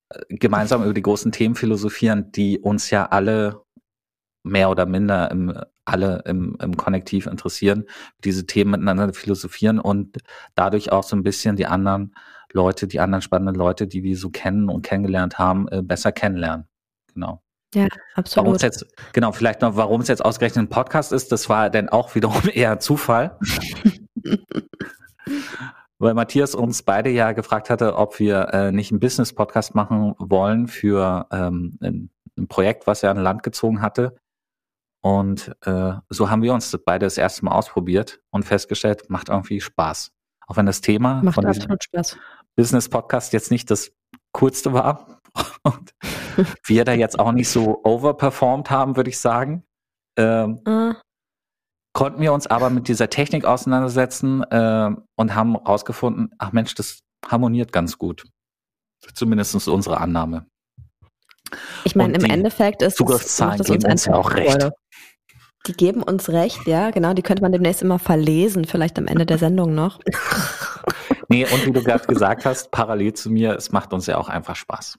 Äh, 0.08 0.36
gemeinsam 0.36 0.82
über 0.82 0.94
die 0.94 1.02
großen 1.02 1.32
Themen 1.32 1.54
philosophieren, 1.54 2.32
die 2.32 2.58
uns 2.58 2.90
ja 2.90 3.06
alle 3.06 3.62
mehr 4.42 4.70
oder 4.70 4.86
minder 4.86 5.30
im, 5.30 5.56
alle 5.84 6.22
im, 6.26 6.56
im 6.60 6.76
Konnektiv 6.76 7.26
interessieren, 7.26 7.84
diese 8.24 8.46
Themen 8.46 8.72
miteinander 8.72 9.12
philosophieren 9.12 9.78
und 9.78 10.18
dadurch 10.54 10.92
auch 10.92 11.04
so 11.04 11.16
ein 11.16 11.22
bisschen 11.22 11.56
die 11.56 11.66
anderen 11.66 12.14
Leute, 12.52 12.86
die 12.86 13.00
anderen 13.00 13.22
spannenden 13.22 13.56
Leute, 13.56 13.86
die 13.86 14.02
wir 14.02 14.16
so 14.16 14.30
kennen 14.30 14.68
und 14.68 14.82
kennengelernt 14.82 15.38
haben, 15.38 15.68
äh, 15.68 15.82
besser 15.82 16.12
kennenlernen. 16.12 16.66
Genau. 17.14 17.42
Ja, 17.74 17.88
absolut. 18.14 18.46
Warum 18.46 18.58
jetzt, 18.60 18.86
genau, 19.12 19.32
vielleicht 19.32 19.62
noch, 19.62 19.76
warum 19.76 20.02
es 20.02 20.08
jetzt 20.08 20.24
ausgerechnet 20.24 20.66
ein 20.66 20.68
Podcast 20.68 21.12
ist, 21.12 21.32
das 21.32 21.48
war 21.48 21.70
dann 21.70 21.88
auch 21.88 22.14
wiederum 22.14 22.42
eher 22.52 22.78
Zufall. 22.80 23.38
Weil 25.98 26.14
Matthias 26.14 26.54
uns 26.54 26.82
beide 26.82 27.10
ja 27.10 27.32
gefragt 27.32 27.70
hatte, 27.70 27.96
ob 27.96 28.18
wir 28.18 28.48
äh, 28.52 28.72
nicht 28.72 28.90
einen 28.90 29.00
Business-Podcast 29.00 29.74
machen 29.74 30.14
wollen 30.18 30.66
für 30.66 31.26
ähm, 31.30 31.78
ein, 31.80 32.10
ein 32.36 32.48
Projekt, 32.48 32.86
was 32.86 33.02
er 33.04 33.12
an 33.12 33.18
Land 33.18 33.42
gezogen 33.44 33.80
hatte. 33.80 34.16
Und 35.04 35.54
äh, 35.66 35.94
so 36.10 36.30
haben 36.30 36.42
wir 36.42 36.54
uns 36.54 36.76
beide 36.84 37.06
das 37.06 37.18
erste 37.18 37.44
Mal 37.44 37.52
ausprobiert 37.52 38.20
und 38.30 38.44
festgestellt, 38.44 39.10
macht 39.10 39.28
irgendwie 39.28 39.60
Spaß. 39.60 40.12
Auch 40.46 40.56
wenn 40.56 40.66
das 40.66 40.80
Thema 40.80 41.22
macht 41.22 41.34
von 41.34 41.46
diesem. 41.46 41.76
Business 42.54 42.88
Podcast 42.88 43.32
jetzt 43.32 43.50
nicht 43.50 43.70
das 43.70 43.92
coolste 44.32 44.72
war 44.72 45.20
und 45.62 45.94
wir 46.64 46.84
da 46.84 46.92
jetzt 46.92 47.18
auch 47.18 47.32
nicht 47.32 47.48
so 47.48 47.80
overperformed 47.82 48.70
haben, 48.70 48.96
würde 48.96 49.10
ich 49.10 49.18
sagen, 49.18 49.64
ähm, 50.18 50.60
uh. 50.68 50.94
konnten 51.94 52.20
wir 52.20 52.32
uns 52.32 52.46
aber 52.46 52.70
mit 52.70 52.88
dieser 52.88 53.08
Technik 53.08 53.44
auseinandersetzen 53.44 54.42
äh, 54.44 54.90
und 55.16 55.34
haben 55.34 55.56
rausgefunden, 55.56 56.30
ach 56.38 56.52
Mensch, 56.52 56.74
das 56.74 57.00
harmoniert 57.26 57.72
ganz 57.72 57.96
gut. 57.96 58.26
Zumindest 59.14 59.66
unsere 59.66 59.98
Annahme. 59.98 60.46
Ich 61.84 61.96
meine, 61.96 62.14
im 62.14 62.24
Endeffekt 62.24 62.82
ist 62.82 62.96
Zugriffszahlen 62.96 63.60
es, 63.60 63.66
geben 63.66 63.90
uns 63.90 64.04
ja 64.04 64.14
auch 64.14 64.32
recht. 64.32 64.52
Freude. 64.52 64.74
Die 65.66 65.72
geben 65.72 66.02
uns 66.02 66.28
recht, 66.28 66.66
ja, 66.66 66.90
genau. 66.90 67.14
Die 67.14 67.22
könnte 67.22 67.42
man 67.42 67.52
demnächst 67.52 67.82
immer 67.82 67.98
verlesen, 67.98 68.64
vielleicht 68.64 68.98
am 68.98 69.06
Ende 69.06 69.26
der 69.26 69.38
Sendung 69.38 69.74
noch. 69.74 70.00
nee, 71.28 71.44
und 71.44 71.66
wie 71.66 71.72
du 71.72 71.82
gerade 71.82 72.06
gesagt 72.06 72.44
hast, 72.44 72.70
parallel 72.72 73.12
zu 73.12 73.30
mir, 73.30 73.54
es 73.54 73.70
macht 73.70 73.92
uns 73.92 74.06
ja 74.06 74.18
auch 74.18 74.28
einfach 74.28 74.56
Spaß. 74.56 74.98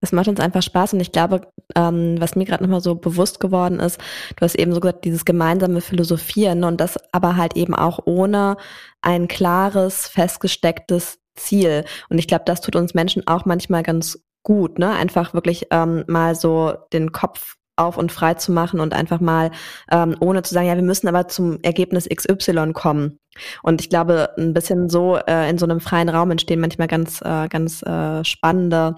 Es 0.00 0.12
macht 0.12 0.28
uns 0.28 0.40
einfach 0.40 0.62
Spaß 0.62 0.94
und 0.94 1.00
ich 1.00 1.12
glaube, 1.12 1.42
ähm, 1.74 2.16
was 2.18 2.34
mir 2.34 2.44
gerade 2.44 2.64
nochmal 2.64 2.80
so 2.80 2.94
bewusst 2.94 3.38
geworden 3.38 3.80
ist, 3.80 4.00
du 4.36 4.42
hast 4.42 4.54
eben 4.54 4.72
so 4.72 4.80
gesagt, 4.80 5.04
dieses 5.04 5.24
gemeinsame 5.24 5.80
Philosophieren 5.80 6.64
und 6.64 6.80
das 6.80 6.98
aber 7.12 7.36
halt 7.36 7.56
eben 7.56 7.74
auch 7.74 8.00
ohne 8.06 8.56
ein 9.02 9.28
klares, 9.28 10.08
festgestecktes 10.08 11.18
Ziel. 11.36 11.84
Und 12.08 12.18
ich 12.18 12.28
glaube, 12.28 12.44
das 12.46 12.60
tut 12.60 12.76
uns 12.76 12.94
Menschen 12.94 13.26
auch 13.26 13.44
manchmal 13.44 13.82
ganz 13.82 14.24
gut, 14.42 14.78
ne? 14.78 14.90
Einfach 14.90 15.34
wirklich 15.34 15.66
ähm, 15.70 16.04
mal 16.06 16.34
so 16.34 16.74
den 16.92 17.12
Kopf 17.12 17.56
auf 17.80 17.96
und 17.96 18.12
frei 18.12 18.34
zu 18.34 18.52
machen 18.52 18.80
und 18.80 18.94
einfach 18.94 19.20
mal, 19.20 19.50
ähm, 19.90 20.16
ohne 20.20 20.42
zu 20.42 20.54
sagen, 20.54 20.66
ja, 20.66 20.76
wir 20.76 20.82
müssen 20.82 21.08
aber 21.08 21.28
zum 21.28 21.58
Ergebnis 21.62 22.08
XY 22.08 22.72
kommen. 22.72 23.18
Und 23.62 23.80
ich 23.80 23.88
glaube, 23.88 24.30
ein 24.38 24.54
bisschen 24.54 24.88
so 24.88 25.16
äh, 25.16 25.48
in 25.48 25.58
so 25.58 25.66
einem 25.66 25.80
freien 25.80 26.08
Raum 26.08 26.30
entstehen 26.30 26.60
manchmal 26.60 26.88
ganz, 26.88 27.20
äh, 27.22 27.48
ganz 27.48 27.82
äh, 27.82 28.24
spannende 28.24 28.96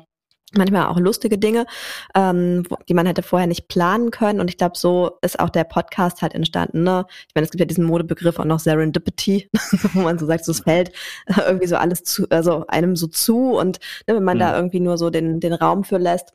manchmal 0.57 0.87
auch 0.87 0.99
lustige 0.99 1.39
Dinge, 1.39 1.67
ähm, 2.15 2.65
die 2.89 2.95
man 2.95 3.07
hätte 3.07 3.23
vorher 3.23 3.47
nicht 3.47 3.69
planen 3.69 4.11
können. 4.11 4.41
Und 4.41 4.51
ich 4.51 4.59
glaube, 4.59 4.77
so 4.77 5.13
ist 5.23 5.41
auch 5.41 5.51
der 5.51 5.65
Podcast 5.65 6.23
halt 6.23 6.35
entstanden. 6.35 6.83
Ne? 6.83 7.07
Ich 7.29 7.35
meine, 7.35 7.45
es 7.45 7.51
gibt 7.51 7.61
ja 7.61 7.67
diesen 7.67 7.85
Modebegriff 7.85 8.39
auch 8.39 8.45
noch 8.45 8.59
Serendipity, 8.59 9.49
wo 9.95 10.01
man 10.01 10.19
so 10.19 10.27
sagt, 10.27 10.45
so 10.45 10.53
es 10.53 10.61
fällt 10.61 10.93
irgendwie 11.47 11.67
so 11.67 11.77
alles 11.77 12.05
zu, 12.05 12.27
also 12.31 12.67
einem 12.69 12.97
so 12.97 13.07
zu 13.07 13.57
und 13.57 13.79
ne, 14.07 14.17
wenn 14.17 14.25
man 14.25 14.37
mhm. 14.37 14.41
da 14.41 14.57
irgendwie 14.57 14.81
nur 14.81 14.99
so 14.99 15.11
den, 15.11 15.41
den 15.41 15.53
Raum 15.53 15.85
für 15.85 15.99
lässt, 15.99 16.35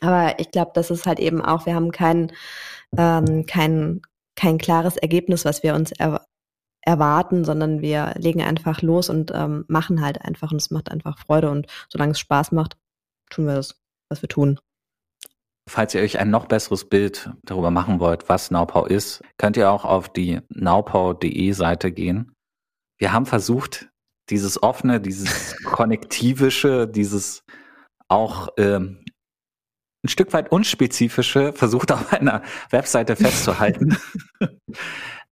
aber 0.00 0.38
ich 0.38 0.50
glaube, 0.50 0.72
das 0.74 0.90
ist 0.90 1.06
halt 1.06 1.18
eben 1.18 1.42
auch, 1.42 1.66
wir 1.66 1.74
haben 1.74 1.92
kein, 1.92 2.32
ähm, 2.96 3.46
kein, 3.46 4.02
kein 4.36 4.58
klares 4.58 4.96
Ergebnis, 4.96 5.44
was 5.44 5.62
wir 5.62 5.74
uns 5.74 5.92
er 5.92 6.24
erwarten, 6.82 7.44
sondern 7.44 7.82
wir 7.82 8.14
legen 8.16 8.40
einfach 8.40 8.80
los 8.80 9.10
und 9.10 9.30
ähm, 9.34 9.64
machen 9.68 10.00
halt 10.00 10.22
einfach 10.22 10.52
und 10.52 10.56
es 10.56 10.70
macht 10.70 10.90
einfach 10.90 11.18
Freude 11.18 11.50
und 11.50 11.66
solange 11.90 12.12
es 12.12 12.18
Spaß 12.18 12.52
macht, 12.52 12.78
tun 13.28 13.46
wir 13.46 13.54
das, 13.54 13.78
was 14.08 14.22
wir 14.22 14.28
tun. 14.28 14.58
Falls 15.68 15.94
ihr 15.94 16.00
euch 16.00 16.18
ein 16.18 16.30
noch 16.30 16.46
besseres 16.46 16.88
Bild 16.88 17.30
darüber 17.42 17.70
machen 17.70 18.00
wollt, 18.00 18.30
was 18.30 18.50
Naupau 18.50 18.86
ist, 18.86 19.22
könnt 19.36 19.58
ihr 19.58 19.70
auch 19.70 19.84
auf 19.84 20.08
die 20.08 20.40
naupau.de 20.48 21.52
Seite 21.52 21.92
gehen. 21.92 22.32
Wir 22.96 23.12
haben 23.12 23.26
versucht, 23.26 23.90
dieses 24.30 24.62
offene, 24.62 24.98
dieses 24.98 25.56
konnektivische, 25.64 26.88
dieses 26.88 27.44
auch 28.08 28.48
ähm, 28.56 29.04
ein 30.04 30.08
Stück 30.08 30.32
weit 30.32 30.52
unspezifische 30.52 31.52
versucht 31.52 31.92
auf 31.92 32.12
einer 32.12 32.42
Webseite 32.70 33.16
festzuhalten. 33.16 33.96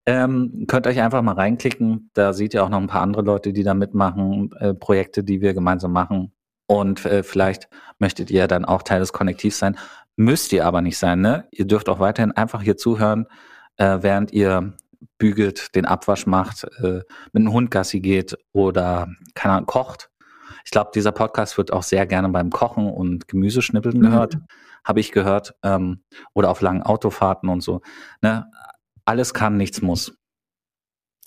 Ähm, 0.08 0.66
könnt 0.68 0.86
euch 0.86 1.00
einfach 1.00 1.20
mal 1.20 1.34
reinklicken. 1.34 2.10
Da 2.14 2.32
seht 2.32 2.54
ihr 2.54 2.62
auch 2.62 2.68
noch 2.68 2.78
ein 2.78 2.86
paar 2.86 3.02
andere 3.02 3.22
Leute, 3.22 3.52
die 3.52 3.64
da 3.64 3.74
mitmachen, 3.74 4.52
äh, 4.60 4.72
Projekte, 4.72 5.24
die 5.24 5.40
wir 5.40 5.52
gemeinsam 5.52 5.92
machen. 5.92 6.32
Und 6.68 7.04
äh, 7.04 7.24
vielleicht 7.24 7.68
möchtet 7.98 8.30
ihr 8.30 8.46
dann 8.46 8.64
auch 8.64 8.82
Teil 8.84 9.00
des 9.00 9.12
Konnektivs 9.12 9.58
sein. 9.58 9.76
Müsst 10.14 10.52
ihr 10.52 10.64
aber 10.64 10.80
nicht 10.80 10.96
sein, 10.96 11.20
ne? 11.20 11.48
Ihr 11.50 11.66
dürft 11.66 11.88
auch 11.88 11.98
weiterhin 11.98 12.32
einfach 12.32 12.62
hier 12.62 12.76
zuhören, 12.76 13.26
äh, 13.78 13.98
während 14.00 14.32
ihr 14.32 14.74
bügelt, 15.18 15.74
den 15.74 15.86
Abwasch 15.86 16.26
macht, 16.26 16.64
äh, 16.78 17.02
mit 17.32 17.40
einem 17.40 17.52
Hund 17.52 17.70
Gassi 17.72 18.00
geht 18.00 18.38
oder 18.52 19.08
keine 19.34 19.54
Ahnung, 19.54 19.66
kocht. 19.66 20.10
Ich 20.66 20.72
glaube, 20.72 20.90
dieser 20.92 21.12
Podcast 21.12 21.56
wird 21.58 21.72
auch 21.72 21.84
sehr 21.84 22.06
gerne 22.06 22.28
beim 22.28 22.50
Kochen 22.50 22.90
und 22.90 23.28
Gemüseschnippeln 23.28 24.00
gehört, 24.00 24.34
mhm. 24.34 24.46
habe 24.84 24.98
ich 24.98 25.12
gehört. 25.12 25.54
Ähm, 25.62 26.02
oder 26.34 26.50
auf 26.50 26.60
langen 26.60 26.82
Autofahrten 26.82 27.48
und 27.48 27.60
so. 27.60 27.82
Ne? 28.20 28.50
Alles 29.04 29.32
kann, 29.32 29.56
nichts 29.56 29.80
muss. 29.80 30.18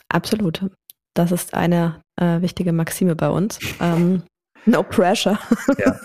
Absolut. 0.10 0.70
Das 1.14 1.32
ist 1.32 1.54
eine 1.54 2.02
äh, 2.18 2.42
wichtige 2.42 2.74
Maxime 2.74 3.16
bei 3.16 3.30
uns. 3.30 3.60
Ähm, 3.80 4.24
no 4.66 4.84
pressure. 4.84 5.40
Ja. 5.78 5.96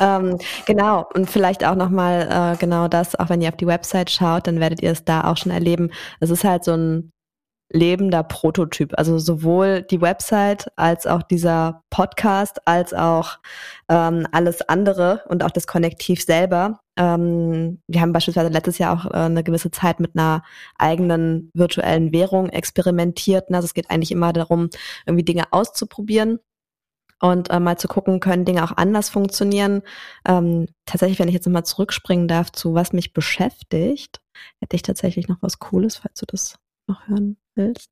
ähm, 0.18 0.38
genau, 0.66 1.08
und 1.14 1.30
vielleicht 1.30 1.64
auch 1.64 1.76
nochmal 1.76 2.28
äh, 2.54 2.56
genau 2.58 2.88
das, 2.88 3.14
auch 3.14 3.30
wenn 3.30 3.40
ihr 3.40 3.48
auf 3.48 3.56
die 3.56 3.66
Website 3.66 4.10
schaut, 4.10 4.46
dann 4.46 4.60
werdet 4.60 4.82
ihr 4.82 4.92
es 4.92 5.06
da 5.06 5.24
auch 5.24 5.38
schon 5.38 5.50
erleben. 5.50 5.90
Es 6.20 6.28
ist 6.28 6.44
halt 6.44 6.62
so 6.62 6.72
ein 6.72 7.10
lebender 7.72 8.22
Prototyp. 8.22 8.92
Also 8.98 9.18
sowohl 9.18 9.82
die 9.82 10.00
Website 10.00 10.70
als 10.76 11.06
auch 11.06 11.22
dieser 11.22 11.82
Podcast, 11.90 12.66
als 12.66 12.94
auch 12.94 13.38
ähm, 13.88 14.26
alles 14.30 14.62
andere 14.68 15.22
und 15.28 15.42
auch 15.42 15.50
das 15.50 15.66
Konnektiv 15.66 16.22
selber. 16.22 16.80
Ähm, 16.96 17.80
wir 17.88 18.00
haben 18.00 18.12
beispielsweise 18.12 18.50
letztes 18.50 18.78
Jahr 18.78 18.94
auch 18.94 19.06
äh, 19.06 19.16
eine 19.16 19.42
gewisse 19.42 19.70
Zeit 19.70 20.00
mit 20.00 20.12
einer 20.14 20.42
eigenen 20.78 21.50
virtuellen 21.54 22.12
Währung 22.12 22.50
experimentiert. 22.50 23.46
Also 23.52 23.66
es 23.66 23.74
geht 23.74 23.90
eigentlich 23.90 24.12
immer 24.12 24.32
darum, 24.32 24.68
irgendwie 25.06 25.24
Dinge 25.24 25.44
auszuprobieren 25.50 26.38
und 27.20 27.50
äh, 27.50 27.60
mal 27.60 27.78
zu 27.78 27.88
gucken, 27.88 28.20
können 28.20 28.44
Dinge 28.44 28.64
auch 28.64 28.76
anders 28.76 29.08
funktionieren. 29.08 29.82
Ähm, 30.26 30.66
tatsächlich, 30.84 31.18
wenn 31.18 31.28
ich 31.28 31.34
jetzt 31.34 31.46
nochmal 31.46 31.64
zurückspringen 31.64 32.28
darf 32.28 32.52
zu 32.52 32.74
was 32.74 32.92
mich 32.92 33.14
beschäftigt, 33.14 34.20
hätte 34.60 34.76
ich 34.76 34.82
tatsächlich 34.82 35.28
noch 35.28 35.38
was 35.40 35.58
Cooles, 35.58 35.96
falls 35.96 36.20
du 36.20 36.26
das 36.26 36.58
noch 36.86 37.06
hören 37.08 37.38
willst. 37.54 37.90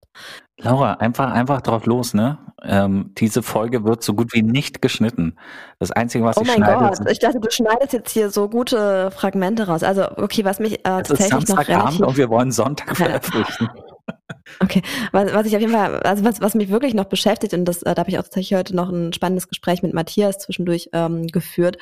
Laura, 0.58 0.94
einfach, 0.94 1.32
einfach 1.32 1.60
drauf 1.60 1.86
los, 1.86 2.14
ne? 2.14 2.38
Ähm, 2.62 3.12
diese 3.16 3.42
Folge 3.42 3.84
wird 3.84 4.02
so 4.02 4.14
gut 4.14 4.34
wie 4.34 4.42
nicht 4.42 4.82
geschnitten. 4.82 5.36
Das 5.78 5.90
Einzige, 5.90 6.24
was 6.24 6.36
oh 6.36 6.42
ich 6.42 6.52
schneide... 6.52 6.76
Oh 6.76 6.80
mein 6.80 6.94
Gott, 6.94 7.10
ich 7.10 7.18
dachte, 7.18 7.40
du 7.40 7.50
schneidest 7.50 7.92
jetzt 7.92 8.10
hier 8.10 8.30
so 8.30 8.48
gute 8.48 9.10
Fragmente 9.10 9.66
raus. 9.66 9.82
Also, 9.82 10.10
okay, 10.16 10.44
was 10.44 10.60
mich 10.60 10.80
äh, 10.80 10.82
tatsächlich 10.82 11.44
ist 11.44 11.48
noch 11.48 11.66
relativ... 11.66 12.00
und 12.00 12.16
wir 12.16 12.28
wollen 12.28 12.52
Sonntag 12.52 12.96
veröffentlichen. 12.96 13.68
Okay, 14.58 14.82
was, 15.12 15.32
was 15.32 15.46
ich 15.46 15.54
auf 15.54 15.60
jeden 15.60 15.72
Fall, 15.72 16.00
also 16.00 16.24
was, 16.24 16.40
was 16.40 16.54
mich 16.54 16.70
wirklich 16.70 16.92
noch 16.94 17.04
beschäftigt, 17.04 17.54
und 17.54 17.64
das, 17.64 17.82
äh, 17.82 17.94
da 17.94 18.00
habe 18.00 18.10
ich 18.10 18.18
auch 18.18 18.22
tatsächlich 18.22 18.58
heute 18.58 18.76
noch 18.76 18.90
ein 18.90 19.12
spannendes 19.12 19.48
Gespräch 19.48 19.82
mit 19.82 19.94
Matthias 19.94 20.38
zwischendurch 20.38 20.90
ähm, 20.92 21.26
geführt, 21.28 21.78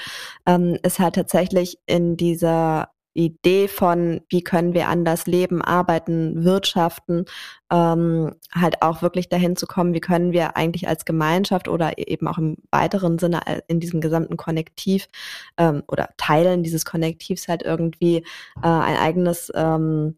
ähm, 0.46 0.78
ist 0.82 0.98
halt 0.98 1.14
tatsächlich 1.14 1.78
in 1.86 2.16
dieser 2.16 2.90
Idee 3.14 3.68
von, 3.68 4.20
wie 4.28 4.42
können 4.42 4.74
wir 4.74 4.88
anders 4.88 5.26
leben, 5.26 5.62
arbeiten, 5.62 6.44
wirtschaften, 6.44 7.24
ähm, 7.70 8.34
halt 8.54 8.82
auch 8.82 9.02
wirklich 9.02 9.28
dahin 9.28 9.56
zu 9.56 9.66
kommen, 9.66 9.94
wie 9.94 10.00
können 10.00 10.32
wir 10.32 10.56
eigentlich 10.56 10.88
als 10.88 11.04
Gemeinschaft 11.04 11.68
oder 11.68 11.98
eben 11.98 12.28
auch 12.28 12.38
im 12.38 12.56
weiteren 12.70 13.18
Sinne 13.18 13.46
äh, 13.46 13.60
in 13.68 13.80
diesem 13.80 14.00
gesamten 14.00 14.36
Konnektiv 14.36 15.08
ähm, 15.56 15.82
oder 15.88 16.10
Teilen 16.16 16.62
dieses 16.62 16.84
Konnektivs 16.84 17.48
halt 17.48 17.62
irgendwie 17.62 18.18
äh, 18.62 18.68
ein 18.68 18.96
eigenes 18.96 19.50
ähm, 19.54 20.16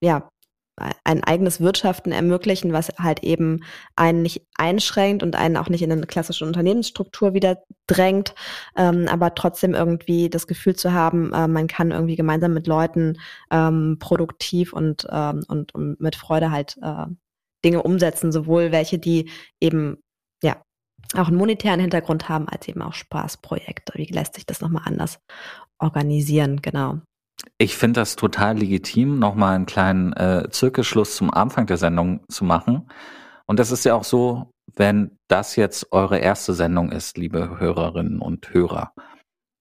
ja, 0.00 0.30
ein 1.04 1.24
eigenes 1.24 1.60
Wirtschaften 1.60 2.12
ermöglichen, 2.12 2.72
was 2.72 2.88
halt 2.98 3.22
eben 3.22 3.64
einen 3.96 4.22
nicht 4.22 4.46
einschränkt 4.56 5.22
und 5.22 5.36
einen 5.36 5.56
auch 5.56 5.68
nicht 5.68 5.82
in 5.82 5.92
eine 5.92 6.06
klassische 6.06 6.44
Unternehmensstruktur 6.44 7.34
wieder 7.34 7.62
drängt, 7.86 8.34
ähm, 8.76 9.06
aber 9.08 9.34
trotzdem 9.34 9.74
irgendwie 9.74 10.30
das 10.30 10.46
Gefühl 10.46 10.76
zu 10.76 10.92
haben, 10.92 11.32
äh, 11.32 11.48
man 11.48 11.66
kann 11.66 11.90
irgendwie 11.90 12.16
gemeinsam 12.16 12.54
mit 12.54 12.66
Leuten 12.66 13.18
ähm, 13.50 13.96
produktiv 13.98 14.72
und, 14.72 15.06
ähm, 15.10 15.44
und, 15.48 15.74
und 15.74 16.00
mit 16.00 16.16
Freude 16.16 16.50
halt 16.50 16.78
äh, 16.82 17.06
Dinge 17.64 17.82
umsetzen, 17.82 18.32
sowohl 18.32 18.72
welche, 18.72 18.98
die 18.98 19.30
eben 19.60 19.98
ja 20.42 20.62
auch 21.14 21.28
einen 21.28 21.36
monetären 21.36 21.80
Hintergrund 21.80 22.28
haben, 22.28 22.48
als 22.48 22.68
eben 22.68 22.82
auch 22.82 22.94
Spaßprojekte. 22.94 23.94
Wie 23.96 24.06
lässt 24.06 24.34
sich 24.34 24.46
das 24.46 24.60
nochmal 24.60 24.82
anders 24.86 25.18
organisieren, 25.78 26.60
genau. 26.62 27.00
Ich 27.58 27.76
finde 27.76 28.00
das 28.00 28.16
total 28.16 28.58
legitim, 28.58 29.18
nochmal 29.18 29.54
einen 29.54 29.66
kleinen 29.66 30.12
äh, 30.12 30.48
Zirkelschluss 30.50 31.16
zum 31.16 31.32
Anfang 31.32 31.66
der 31.66 31.76
Sendung 31.76 32.20
zu 32.28 32.44
machen. 32.44 32.88
Und 33.46 33.58
das 33.58 33.70
ist 33.70 33.84
ja 33.84 33.94
auch 33.94 34.04
so, 34.04 34.50
wenn 34.76 35.18
das 35.28 35.56
jetzt 35.56 35.92
eure 35.92 36.18
erste 36.18 36.54
Sendung 36.54 36.92
ist, 36.92 37.16
liebe 37.16 37.58
Hörerinnen 37.58 38.20
und 38.20 38.52
Hörer, 38.52 38.92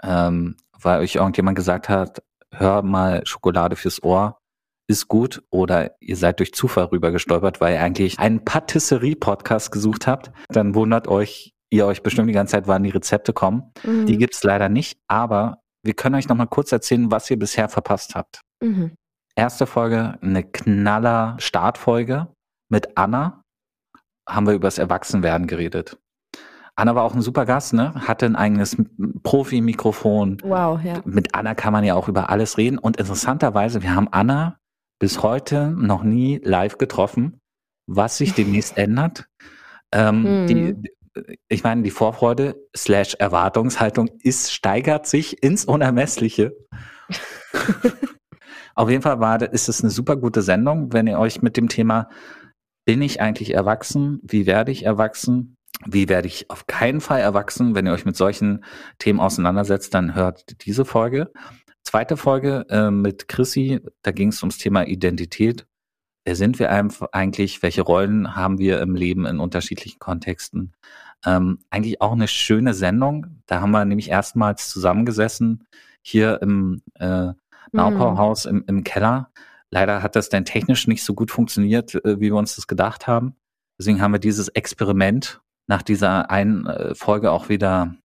ähm, 0.03 0.57
weil 0.79 0.99
euch 0.99 1.15
irgendjemand 1.15 1.55
gesagt 1.55 1.89
hat, 1.89 2.21
hör 2.51 2.81
mal 2.81 3.25
Schokolade 3.25 3.75
fürs 3.75 4.03
Ohr, 4.03 4.39
ist 4.87 5.07
gut, 5.07 5.43
oder 5.49 5.95
ihr 5.99 6.15
seid 6.15 6.39
durch 6.39 6.53
Zufall 6.53 6.85
rüber 6.85 7.11
gestolpert, 7.11 7.59
weil 7.59 7.73
ihr 7.73 7.81
eigentlich 7.81 8.19
einen 8.19 8.45
Patisserie-Podcast 8.45 9.71
gesucht 9.71 10.07
habt, 10.07 10.31
dann 10.49 10.75
wundert 10.75 11.07
euch, 11.07 11.53
ihr 11.69 11.85
euch 11.85 12.03
bestimmt 12.03 12.29
die 12.29 12.33
ganze 12.33 12.51
Zeit, 12.51 12.67
wann 12.67 12.83
die 12.83 12.89
Rezepte 12.89 13.33
kommen. 13.33 13.71
Mhm. 13.83 14.05
Die 14.05 14.17
gibt's 14.17 14.43
leider 14.43 14.69
nicht, 14.69 14.99
aber 15.07 15.61
wir 15.88 15.93
können 15.93 16.15
euch 16.15 16.28
noch 16.28 16.36
mal 16.36 16.45
kurz 16.45 16.71
erzählen, 16.71 17.10
was 17.10 17.32
ihr 17.32 17.39
bisher 17.39 17.69
verpasst 17.69 18.13
habt. 18.13 18.41
Mhm. 18.62 18.91
Erste 19.36 19.65
Folge, 19.65 20.17
eine 20.21 20.43
knaller 20.43 21.36
Startfolge 21.39 22.28
mit 22.69 22.97
Anna. 22.97 23.41
Haben 24.28 24.47
wir 24.47 24.54
über 24.54 24.67
das 24.67 24.78
Erwachsenwerden 24.78 25.47
geredet. 25.47 25.97
Anna 26.76 26.93
war 26.93 27.04
auch 27.04 27.15
ein 27.15 27.21
super 27.21 27.45
Gast, 27.45 27.73
ne? 27.73 27.93
Hatte 27.95 28.26
ein 28.26 28.36
eigenes 28.36 28.78
Profi-Mikrofon. 29.23 30.39
Wow, 30.43 30.84
ja. 30.84 31.02
Mit 31.06 31.34
Anna 31.34 31.56
kann 31.56 31.73
man 31.73 31.84
ja 31.84 31.95
auch 31.95 32.08
über 32.08 32.30
alles 32.30 32.58
reden. 32.58 32.78
Und 32.78 32.97
interessanterweise, 32.97 33.82
wir 33.82 33.95
haben 33.95 34.10
Anna 34.12 34.60
bis 35.00 35.23
heute 35.23 35.69
noch 35.69 36.04
nie 36.04 36.39
live 36.43 36.78
getroffen, 36.78 37.39
was 37.88 38.17
sich 38.17 38.34
demnächst 38.34 38.78
ändert. 38.78 39.28
Ähm, 39.93 40.26
hm. 40.26 40.47
die, 40.47 40.91
ich 41.47 41.63
meine, 41.63 41.84
die 41.84 41.91
Vorfreude 41.91 42.56
slash 42.75 43.15
Erwartungshaltung 43.15 44.10
ist, 44.21 44.53
steigert 44.53 45.08
sich 45.08 45.43
ins 45.43 45.65
Unermessliche. 45.65 46.56
Auf 48.75 48.89
jeden 48.89 49.01
Fall 49.01 49.19
war, 49.19 49.41
ist 49.41 49.69
es 49.69 49.82
eine 49.82 49.89
super 49.89 50.17
gute 50.17 50.41
Sendung, 50.41 50.93
wenn 50.93 51.08
ihr 51.08 51.17
euch 51.17 51.41
mit 51.41 51.58
dem 51.58 51.67
Thema 51.67 52.10
bin 52.86 53.01
ich 53.01 53.19
eigentlich 53.19 53.53
erwachsen? 53.53 54.21
Wie 54.23 54.45
werde 54.45 54.71
ich 54.71 54.86
erwachsen? 54.86 55.58
Wie 55.86 56.08
werde 56.08 56.27
ich 56.27 56.49
auf 56.49 56.67
keinen 56.67 57.01
Fall 57.01 57.19
erwachsen? 57.19 57.75
Wenn 57.75 57.86
ihr 57.86 57.91
euch 57.91 58.06
mit 58.06 58.15
solchen 58.15 58.63
Themen 58.97 59.19
auseinandersetzt, 59.19 59.93
dann 59.93 60.15
hört 60.15 60.65
diese 60.65 60.86
Folge. 60.86 61.32
Zweite 61.84 62.17
Folge 62.17 62.65
äh, 62.69 62.89
mit 62.89 63.27
Chrissy, 63.27 63.82
da 64.03 64.12
ging 64.12 64.30
es 64.30 64.41
ums 64.41 64.58
Thema 64.58 64.88
Identität. 64.88 65.67
Wer 66.25 66.36
sind 66.36 66.60
wir 66.60 66.71
eigentlich? 67.12 67.62
Welche 67.62 67.82
Rollen 67.82 68.36
haben 68.36 68.58
wir 68.58 68.82
im 68.82 68.95
Leben 68.95 69.25
in 69.25 69.39
unterschiedlichen 69.39 69.99
Kontexten? 69.99 70.73
Ähm, 71.25 71.60
eigentlich 71.69 72.01
auch 72.01 72.13
eine 72.13 72.27
schöne 72.27 72.73
Sendung. 72.73 73.41
Da 73.47 73.62
haben 73.62 73.71
wir 73.71 73.86
nämlich 73.86 74.10
erstmals 74.10 74.69
zusammengesessen 74.69 75.67
hier 76.01 76.41
im 76.41 76.82
äh, 76.95 77.34
Naupauhaus 77.71 78.45
mhm. 78.45 78.51
im, 78.51 78.63
im 78.67 78.84
Keller. 78.84 79.32
Leider 79.69 80.01
hat 80.01 80.15
das 80.15 80.30
dann 80.30 80.45
technisch 80.45 80.88
nicht 80.88 81.03
so 81.03 81.13
gut 81.13 81.32
funktioniert, 81.32 81.95
äh, 81.95 82.19
wie 82.19 82.32
wir 82.32 82.36
uns 82.36 82.56
das 82.56 82.67
gedacht 82.67 83.08
haben. 83.08 83.36
Deswegen 83.80 84.01
haben 84.01 84.13
wir 84.13 84.19
dieses 84.19 84.47
Experiment 84.49 85.41
nach 85.67 85.82
dieser 85.82 86.32
einen 86.32 86.65
äh, 86.65 86.95
Folge 86.95 87.32
auch 87.32 87.49
wieder 87.49 87.95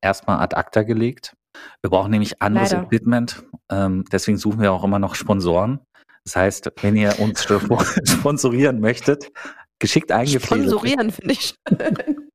erstmal 0.00 0.40
ad 0.40 0.56
acta 0.56 0.82
gelegt. 0.82 1.34
Wir 1.82 1.90
brauchen 1.90 2.10
nämlich 2.10 2.40
anderes 2.40 2.72
Leider. 2.72 2.84
Equipment. 2.84 3.42
Ähm, 3.70 4.04
deswegen 4.12 4.38
suchen 4.38 4.60
wir 4.60 4.72
auch 4.72 4.84
immer 4.84 4.98
noch 4.98 5.14
Sponsoren. 5.14 5.80
Das 6.24 6.36
heißt, 6.36 6.70
wenn 6.82 6.96
ihr 6.96 7.18
uns 7.18 7.42
sponsorieren 8.04 8.80
möchtet, 8.80 9.30
geschickt 9.78 10.12
eingefädelt. 10.12 10.68
Sponsorieren 10.68 11.10
finde 11.10 11.32
ich 11.32 11.54
schön. 11.68 12.27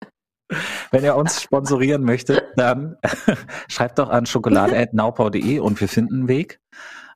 Wenn 0.92 1.04
ihr 1.04 1.16
uns 1.16 1.42
sponsorieren 1.42 2.04
möchtet, 2.04 2.44
dann 2.56 2.98
schreibt 3.68 4.00
doch 4.00 4.10
an 4.10 4.26
schokolade.naupau.de 4.26 5.60
und 5.60 5.80
wir 5.80 5.88
finden 5.88 6.14
einen 6.14 6.28
Weg, 6.28 6.60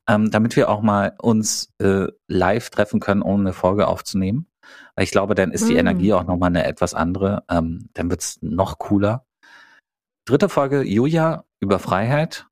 ähm, 0.08 0.32
damit 0.32 0.56
wir 0.56 0.70
auch 0.70 0.82
mal 0.82 1.14
uns 1.22 1.74
äh, 1.80 2.08
live 2.28 2.70
treffen 2.70 3.00
können, 3.00 3.22
ohne 3.22 3.42
eine 3.42 3.54
Folge 3.54 3.88
aufzunehmen. 3.88 4.48
Weil 4.96 5.04
ich 5.04 5.12
glaube, 5.12 5.36
dann 5.36 5.52
ist 5.52 5.70
die 5.70 5.76
mm. 5.76 5.80
Energie 5.80 6.14
auch 6.14 6.24
nochmal 6.24 6.50
eine 6.50 6.66
etwas 6.66 6.94
andere. 6.94 7.44
Ähm, 7.50 7.90
dann 7.94 8.10
wird's 8.10 8.40
noch 8.42 8.80
cooler. 8.80 9.26
Dritte 10.26 10.50
Folge, 10.50 10.84
Julia 10.84 11.46
über 11.60 11.80
Freiheit. 11.80 12.48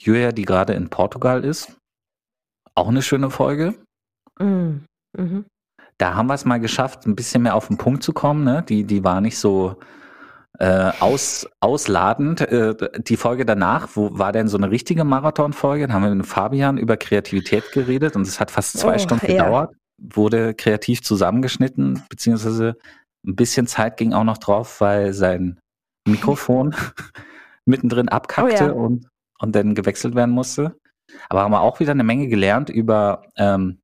Julia, 0.00 0.32
die 0.32 0.44
gerade 0.44 0.72
in 0.72 0.88
Portugal 0.88 1.44
ist. 1.44 1.76
Auch 2.74 2.88
eine 2.88 3.02
schöne 3.02 3.30
Folge. 3.30 3.74
Mm. 4.38 4.84
Mhm. 5.16 5.44
Da 5.98 6.14
haben 6.14 6.28
wir 6.28 6.34
es 6.34 6.46
mal 6.46 6.60
geschafft, 6.60 7.06
ein 7.06 7.14
bisschen 7.14 7.42
mehr 7.42 7.54
auf 7.54 7.68
den 7.68 7.76
Punkt 7.76 8.02
zu 8.02 8.14
kommen. 8.14 8.42
Ne? 8.42 8.64
Die, 8.66 8.84
die 8.84 9.04
war 9.04 9.20
nicht 9.20 9.38
so 9.38 9.76
äh, 10.58 10.92
aus, 11.00 11.48
ausladend. 11.60 12.40
Äh, 12.40 12.74
die 12.98 13.16
Folge 13.16 13.44
danach, 13.44 13.88
wo 13.94 14.18
war 14.18 14.32
denn 14.32 14.48
so 14.48 14.56
eine 14.56 14.70
richtige 14.70 15.04
Marathonfolge? 15.04 15.86
Da 15.86 15.94
haben 15.94 16.02
wir 16.02 16.14
mit 16.14 16.26
Fabian 16.26 16.78
über 16.78 16.96
Kreativität 16.96 17.72
geredet 17.72 18.16
und 18.16 18.26
es 18.26 18.40
hat 18.40 18.50
fast 18.50 18.78
zwei 18.78 18.96
oh, 18.96 18.98
Stunden 18.98 19.26
ja. 19.26 19.44
gedauert. 19.44 19.74
wurde 19.98 20.54
kreativ 20.54 21.02
zusammengeschnitten, 21.02 22.02
beziehungsweise 22.08 22.76
ein 23.26 23.36
bisschen 23.36 23.66
Zeit 23.66 23.96
ging 23.96 24.12
auch 24.12 24.24
noch 24.24 24.38
drauf, 24.38 24.80
weil 24.80 25.12
sein 25.12 25.60
Mikrofon 26.06 26.74
mittendrin 27.64 28.08
abkackte 28.08 28.74
oh 28.74 28.78
ja. 28.78 28.84
und, 28.84 29.08
und 29.38 29.54
dann 29.54 29.74
gewechselt 29.74 30.14
werden 30.14 30.34
musste. 30.34 30.76
Aber 31.28 31.42
haben 31.42 31.52
wir 31.52 31.60
auch 31.60 31.80
wieder 31.80 31.92
eine 31.92 32.04
Menge 32.04 32.28
gelernt 32.28 32.70
über 32.70 33.22
ähm, 33.36 33.79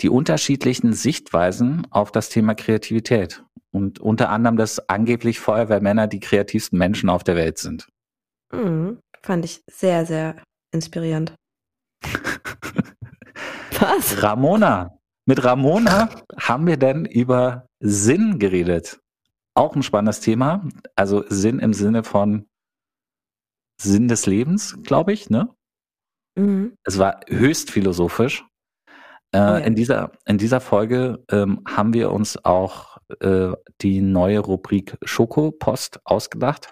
die 0.00 0.08
unterschiedlichen 0.08 0.92
Sichtweisen 0.92 1.86
auf 1.90 2.12
das 2.12 2.28
Thema 2.28 2.54
Kreativität. 2.54 3.44
Und 3.70 3.98
unter 3.98 4.28
anderem, 4.28 4.56
dass 4.56 4.88
angeblich 4.88 5.40
Feuerwehrmänner 5.40 6.06
die 6.06 6.20
kreativsten 6.20 6.78
Menschen 6.78 7.08
auf 7.08 7.24
der 7.24 7.36
Welt 7.36 7.58
sind. 7.58 7.88
Mhm, 8.52 9.00
fand 9.22 9.44
ich 9.44 9.62
sehr, 9.68 10.06
sehr 10.06 10.36
inspirierend. 10.72 11.34
Was? 13.80 14.22
Ramona. 14.22 14.98
Mit 15.26 15.42
Ramona 15.42 16.10
haben 16.38 16.66
wir 16.66 16.76
denn 16.76 17.04
über 17.06 17.66
Sinn 17.80 18.38
geredet. 18.38 19.00
Auch 19.54 19.74
ein 19.74 19.82
spannendes 19.82 20.20
Thema. 20.20 20.68
Also 20.96 21.24
Sinn 21.28 21.58
im 21.58 21.72
Sinne 21.72 22.04
von 22.04 22.46
Sinn 23.80 24.08
des 24.08 24.26
Lebens, 24.26 24.76
glaube 24.82 25.12
ich, 25.12 25.30
ne? 25.30 25.54
Mhm. 26.36 26.76
Es 26.84 26.98
war 26.98 27.20
höchst 27.26 27.70
philosophisch. 27.70 28.44
Äh, 29.34 29.36
oh 29.36 29.40
ja. 29.40 29.56
in, 29.58 29.74
dieser, 29.74 30.12
in 30.26 30.38
dieser 30.38 30.60
Folge 30.60 31.24
ähm, 31.28 31.60
haben 31.66 31.92
wir 31.92 32.12
uns 32.12 32.42
auch 32.44 32.98
äh, 33.20 33.50
die 33.80 34.00
neue 34.00 34.38
Rubrik 34.38 34.96
Schokopost 35.02 36.00
ausgedacht. 36.04 36.68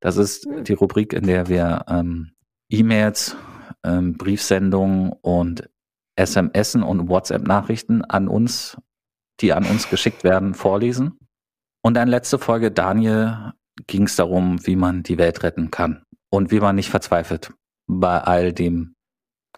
Das 0.00 0.16
ist 0.16 0.46
mhm. 0.46 0.64
die 0.64 0.72
Rubrik, 0.72 1.12
in 1.12 1.28
der 1.28 1.48
wir 1.48 1.84
ähm, 1.88 2.32
E-Mails, 2.68 3.36
ähm, 3.84 4.16
Briefsendungen 4.18 5.12
und 5.22 5.70
SMS 6.16 6.74
und 6.74 7.08
WhatsApp-Nachrichten 7.08 8.04
an 8.04 8.26
uns, 8.26 8.76
die 9.40 9.52
an 9.52 9.64
uns 9.64 9.88
geschickt 9.88 10.24
werden, 10.24 10.54
vorlesen. 10.54 11.18
Und 11.84 11.94
dann 11.94 12.08
letzte 12.08 12.38
Folge, 12.38 12.72
Daniel, 12.72 13.52
ging 13.86 14.04
es 14.04 14.16
darum, 14.16 14.58
wie 14.66 14.76
man 14.76 15.04
die 15.04 15.18
Welt 15.18 15.44
retten 15.44 15.70
kann 15.70 16.02
und 16.30 16.50
wie 16.50 16.60
man 16.60 16.74
nicht 16.74 16.90
verzweifelt 16.90 17.52
bei 17.86 18.20
all 18.20 18.52
dem 18.52 18.94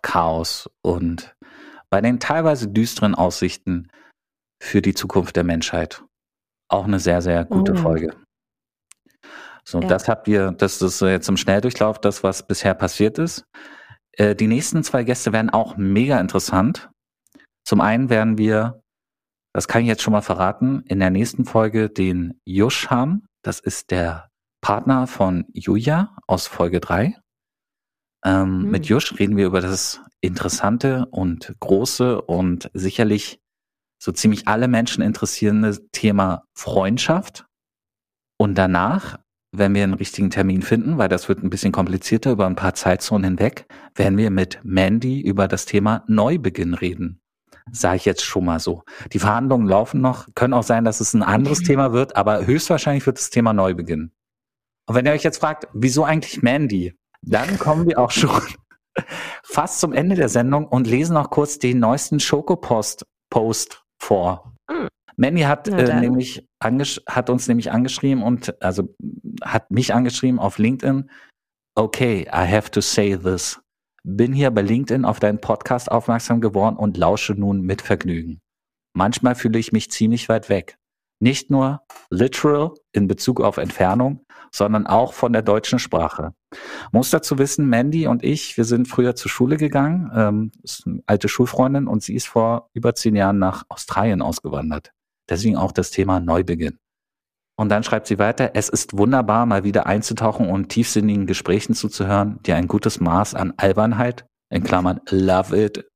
Chaos 0.02 0.68
und 0.82 1.34
bei 1.94 2.00
den 2.00 2.18
teilweise 2.18 2.66
düsteren 2.66 3.14
Aussichten 3.14 3.86
für 4.60 4.82
die 4.82 4.94
Zukunft 4.94 5.36
der 5.36 5.44
Menschheit. 5.44 6.02
Auch 6.68 6.86
eine 6.86 6.98
sehr, 6.98 7.22
sehr 7.22 7.44
gute 7.44 7.74
oh. 7.74 7.76
Folge. 7.76 8.16
So, 9.64 9.80
ja. 9.80 9.86
das 9.86 10.08
habt 10.08 10.26
ihr, 10.26 10.50
das 10.50 10.82
ist 10.82 11.00
jetzt 11.02 11.28
im 11.28 11.36
Schnelldurchlauf 11.36 12.00
das, 12.00 12.24
was 12.24 12.48
bisher 12.48 12.74
passiert 12.74 13.18
ist. 13.18 13.44
Äh, 14.10 14.34
die 14.34 14.48
nächsten 14.48 14.82
zwei 14.82 15.04
Gäste 15.04 15.32
werden 15.32 15.50
auch 15.50 15.76
mega 15.76 16.18
interessant. 16.18 16.90
Zum 17.64 17.80
einen 17.80 18.10
werden 18.10 18.38
wir, 18.38 18.82
das 19.52 19.68
kann 19.68 19.82
ich 19.82 19.86
jetzt 19.86 20.02
schon 20.02 20.14
mal 20.14 20.20
verraten, 20.20 20.82
in 20.88 20.98
der 20.98 21.10
nächsten 21.10 21.44
Folge 21.44 21.90
den 21.90 22.40
Jusch 22.44 22.90
haben. 22.90 23.24
Das 23.44 23.60
ist 23.60 23.92
der 23.92 24.30
Partner 24.60 25.06
von 25.06 25.44
Julia 25.52 26.16
aus 26.26 26.48
Folge 26.48 26.80
3. 26.80 27.16
Ähm, 28.24 28.62
mhm. 28.62 28.70
Mit 28.70 28.86
Jusch 28.86 29.18
reden 29.18 29.36
wir 29.36 29.46
über 29.46 29.60
das 29.60 30.00
interessante 30.20 31.06
und 31.10 31.54
große 31.60 32.20
und 32.22 32.70
sicherlich 32.72 33.40
so 33.98 34.12
ziemlich 34.12 34.48
alle 34.48 34.68
Menschen 34.68 35.02
interessierende 35.02 35.78
Thema 35.90 36.44
Freundschaft. 36.54 37.46
Und 38.38 38.56
danach, 38.56 39.18
wenn 39.52 39.74
wir 39.74 39.84
einen 39.84 39.94
richtigen 39.94 40.30
Termin 40.30 40.62
finden, 40.62 40.98
weil 40.98 41.08
das 41.08 41.28
wird 41.28 41.42
ein 41.42 41.50
bisschen 41.50 41.72
komplizierter 41.72 42.32
über 42.32 42.46
ein 42.46 42.56
paar 42.56 42.74
Zeitzonen 42.74 43.24
hinweg, 43.24 43.66
werden 43.94 44.18
wir 44.18 44.30
mit 44.30 44.60
Mandy 44.64 45.20
über 45.20 45.46
das 45.46 45.66
Thema 45.66 46.04
Neubeginn 46.08 46.74
reden. 46.74 47.20
Sage 47.70 47.96
ich 47.96 48.04
jetzt 48.04 48.24
schon 48.24 48.44
mal 48.44 48.60
so. 48.60 48.82
Die 49.12 49.18
Verhandlungen 49.18 49.66
laufen 49.66 50.00
noch, 50.00 50.28
können 50.34 50.52
auch 50.52 50.62
sein, 50.62 50.84
dass 50.84 51.00
es 51.00 51.14
ein 51.14 51.22
anderes 51.22 51.58
Thema 51.62 51.92
wird, 51.92 52.16
aber 52.16 52.44
höchstwahrscheinlich 52.44 53.06
wird 53.06 53.18
das 53.18 53.30
Thema 53.30 53.52
Neubeginn. 53.52 54.10
Und 54.86 54.94
wenn 54.94 55.06
ihr 55.06 55.12
euch 55.12 55.22
jetzt 55.22 55.38
fragt, 55.38 55.68
wieso 55.72 56.04
eigentlich 56.04 56.42
Mandy, 56.42 56.94
dann 57.26 57.58
kommen 57.58 57.86
wir 57.86 57.98
auch 57.98 58.10
schon 58.10 58.42
fast 59.42 59.80
zum 59.80 59.92
Ende 59.92 60.16
der 60.16 60.28
Sendung 60.28 60.66
und 60.66 60.86
lesen 60.86 61.14
noch 61.14 61.30
kurz 61.30 61.58
den 61.58 61.78
neuesten 61.78 62.20
Schokopost 62.20 63.04
Post 63.30 63.82
vor. 63.98 64.54
Mhm. 64.70 64.88
Mandy 65.16 65.42
hat 65.42 65.68
äh, 65.68 66.00
nämlich 66.00 66.48
hat 66.60 67.30
uns 67.30 67.46
nämlich 67.48 67.70
angeschrieben 67.70 68.22
und 68.22 68.60
also 68.62 68.94
hat 69.42 69.70
mich 69.70 69.94
angeschrieben 69.94 70.38
auf 70.38 70.58
LinkedIn. 70.58 71.10
Okay, 71.76 72.22
I 72.22 72.48
have 72.48 72.70
to 72.70 72.80
say 72.80 73.16
this. 73.16 73.60
Bin 74.04 74.32
hier 74.32 74.50
bei 74.50 74.62
LinkedIn 74.62 75.04
auf 75.04 75.18
deinen 75.18 75.40
Podcast 75.40 75.90
aufmerksam 75.90 76.40
geworden 76.40 76.76
und 76.76 76.96
lausche 76.96 77.32
nun 77.34 77.62
mit 77.62 77.82
Vergnügen. 77.82 78.40
Manchmal 78.92 79.34
fühle 79.34 79.58
ich 79.58 79.72
mich 79.72 79.90
ziemlich 79.90 80.28
weit 80.28 80.48
weg. 80.48 80.78
Nicht 81.24 81.50
nur 81.50 81.80
literal 82.10 82.74
in 82.92 83.08
Bezug 83.08 83.40
auf 83.40 83.56
Entfernung, 83.56 84.26
sondern 84.52 84.86
auch 84.86 85.14
von 85.14 85.32
der 85.32 85.40
deutschen 85.40 85.78
Sprache. 85.78 86.34
Muss 86.92 87.08
dazu 87.08 87.38
wissen, 87.38 87.66
Mandy 87.66 88.06
und 88.06 88.22
ich, 88.22 88.58
wir 88.58 88.66
sind 88.66 88.88
früher 88.88 89.16
zur 89.16 89.30
Schule 89.30 89.56
gegangen, 89.56 90.12
ähm, 90.14 90.52
ist 90.62 90.86
eine 90.86 91.02
alte 91.06 91.30
Schulfreundin 91.30 91.86
und 91.86 92.02
sie 92.02 92.14
ist 92.14 92.26
vor 92.26 92.68
über 92.74 92.94
zehn 92.94 93.16
Jahren 93.16 93.38
nach 93.38 93.64
Australien 93.70 94.20
ausgewandert. 94.20 94.92
Deswegen 95.26 95.56
auch 95.56 95.72
das 95.72 95.90
Thema 95.90 96.20
Neubeginn. 96.20 96.76
Und 97.56 97.70
dann 97.70 97.84
schreibt 97.84 98.06
sie 98.06 98.18
weiter, 98.18 98.50
es 98.52 98.68
ist 98.68 98.94
wunderbar, 98.94 99.46
mal 99.46 99.64
wieder 99.64 99.86
einzutauchen 99.86 100.50
und 100.50 100.68
tiefsinnigen 100.68 101.26
Gesprächen 101.26 101.72
zuzuhören, 101.72 102.38
die 102.44 102.52
ein 102.52 102.68
gutes 102.68 103.00
Maß 103.00 103.34
an 103.34 103.54
Albernheit, 103.56 104.26
in 104.50 104.62
Klammern 104.62 105.00
love 105.08 105.56
it, 105.58 105.86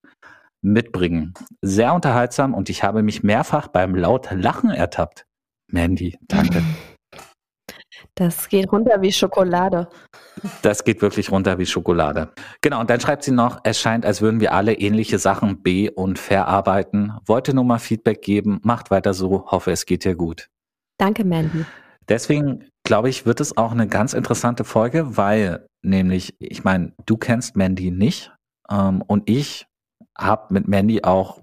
mitbringen. 0.62 1.34
Sehr 1.62 1.94
unterhaltsam 1.94 2.54
und 2.54 2.68
ich 2.70 2.82
habe 2.82 3.02
mich 3.02 3.22
mehrfach 3.22 3.68
beim 3.68 3.94
laut 3.94 4.28
Lachen 4.30 4.70
ertappt. 4.70 5.26
Mandy, 5.70 6.18
danke. 6.22 6.62
Das 8.14 8.48
geht 8.48 8.72
runter 8.72 9.00
wie 9.00 9.12
Schokolade. 9.12 9.88
Das 10.62 10.84
geht 10.84 11.02
wirklich 11.02 11.30
runter 11.30 11.58
wie 11.58 11.66
Schokolade. 11.66 12.32
Genau, 12.60 12.80
und 12.80 12.90
dann 12.90 13.00
schreibt 13.00 13.22
sie 13.22 13.30
noch, 13.30 13.60
es 13.64 13.80
scheint, 13.80 14.04
als 14.04 14.20
würden 14.20 14.40
wir 14.40 14.52
alle 14.52 14.74
ähnliche 14.74 15.18
Sachen 15.18 15.62
be- 15.62 15.90
und 15.90 16.18
verarbeiten. 16.18 17.12
Wollte 17.26 17.54
nur 17.54 17.64
mal 17.64 17.78
Feedback 17.78 18.22
geben, 18.22 18.60
macht 18.62 18.90
weiter 18.90 19.14
so, 19.14 19.46
hoffe 19.46 19.70
es 19.70 19.86
geht 19.86 20.04
dir 20.04 20.16
gut. 20.16 20.48
Danke, 20.98 21.24
Mandy. 21.24 21.64
Deswegen 22.08 22.68
glaube 22.84 23.08
ich, 23.08 23.26
wird 23.26 23.40
es 23.40 23.56
auch 23.56 23.72
eine 23.72 23.86
ganz 23.86 24.14
interessante 24.14 24.64
Folge, 24.64 25.16
weil 25.16 25.66
nämlich, 25.82 26.34
ich 26.38 26.64
meine, 26.64 26.94
du 27.06 27.16
kennst 27.16 27.56
Mandy 27.56 27.90
nicht 27.90 28.32
ähm, 28.70 29.02
und 29.06 29.28
ich 29.28 29.66
habe 30.18 30.52
mit 30.52 30.68
Mandy 30.68 31.04
auch, 31.04 31.40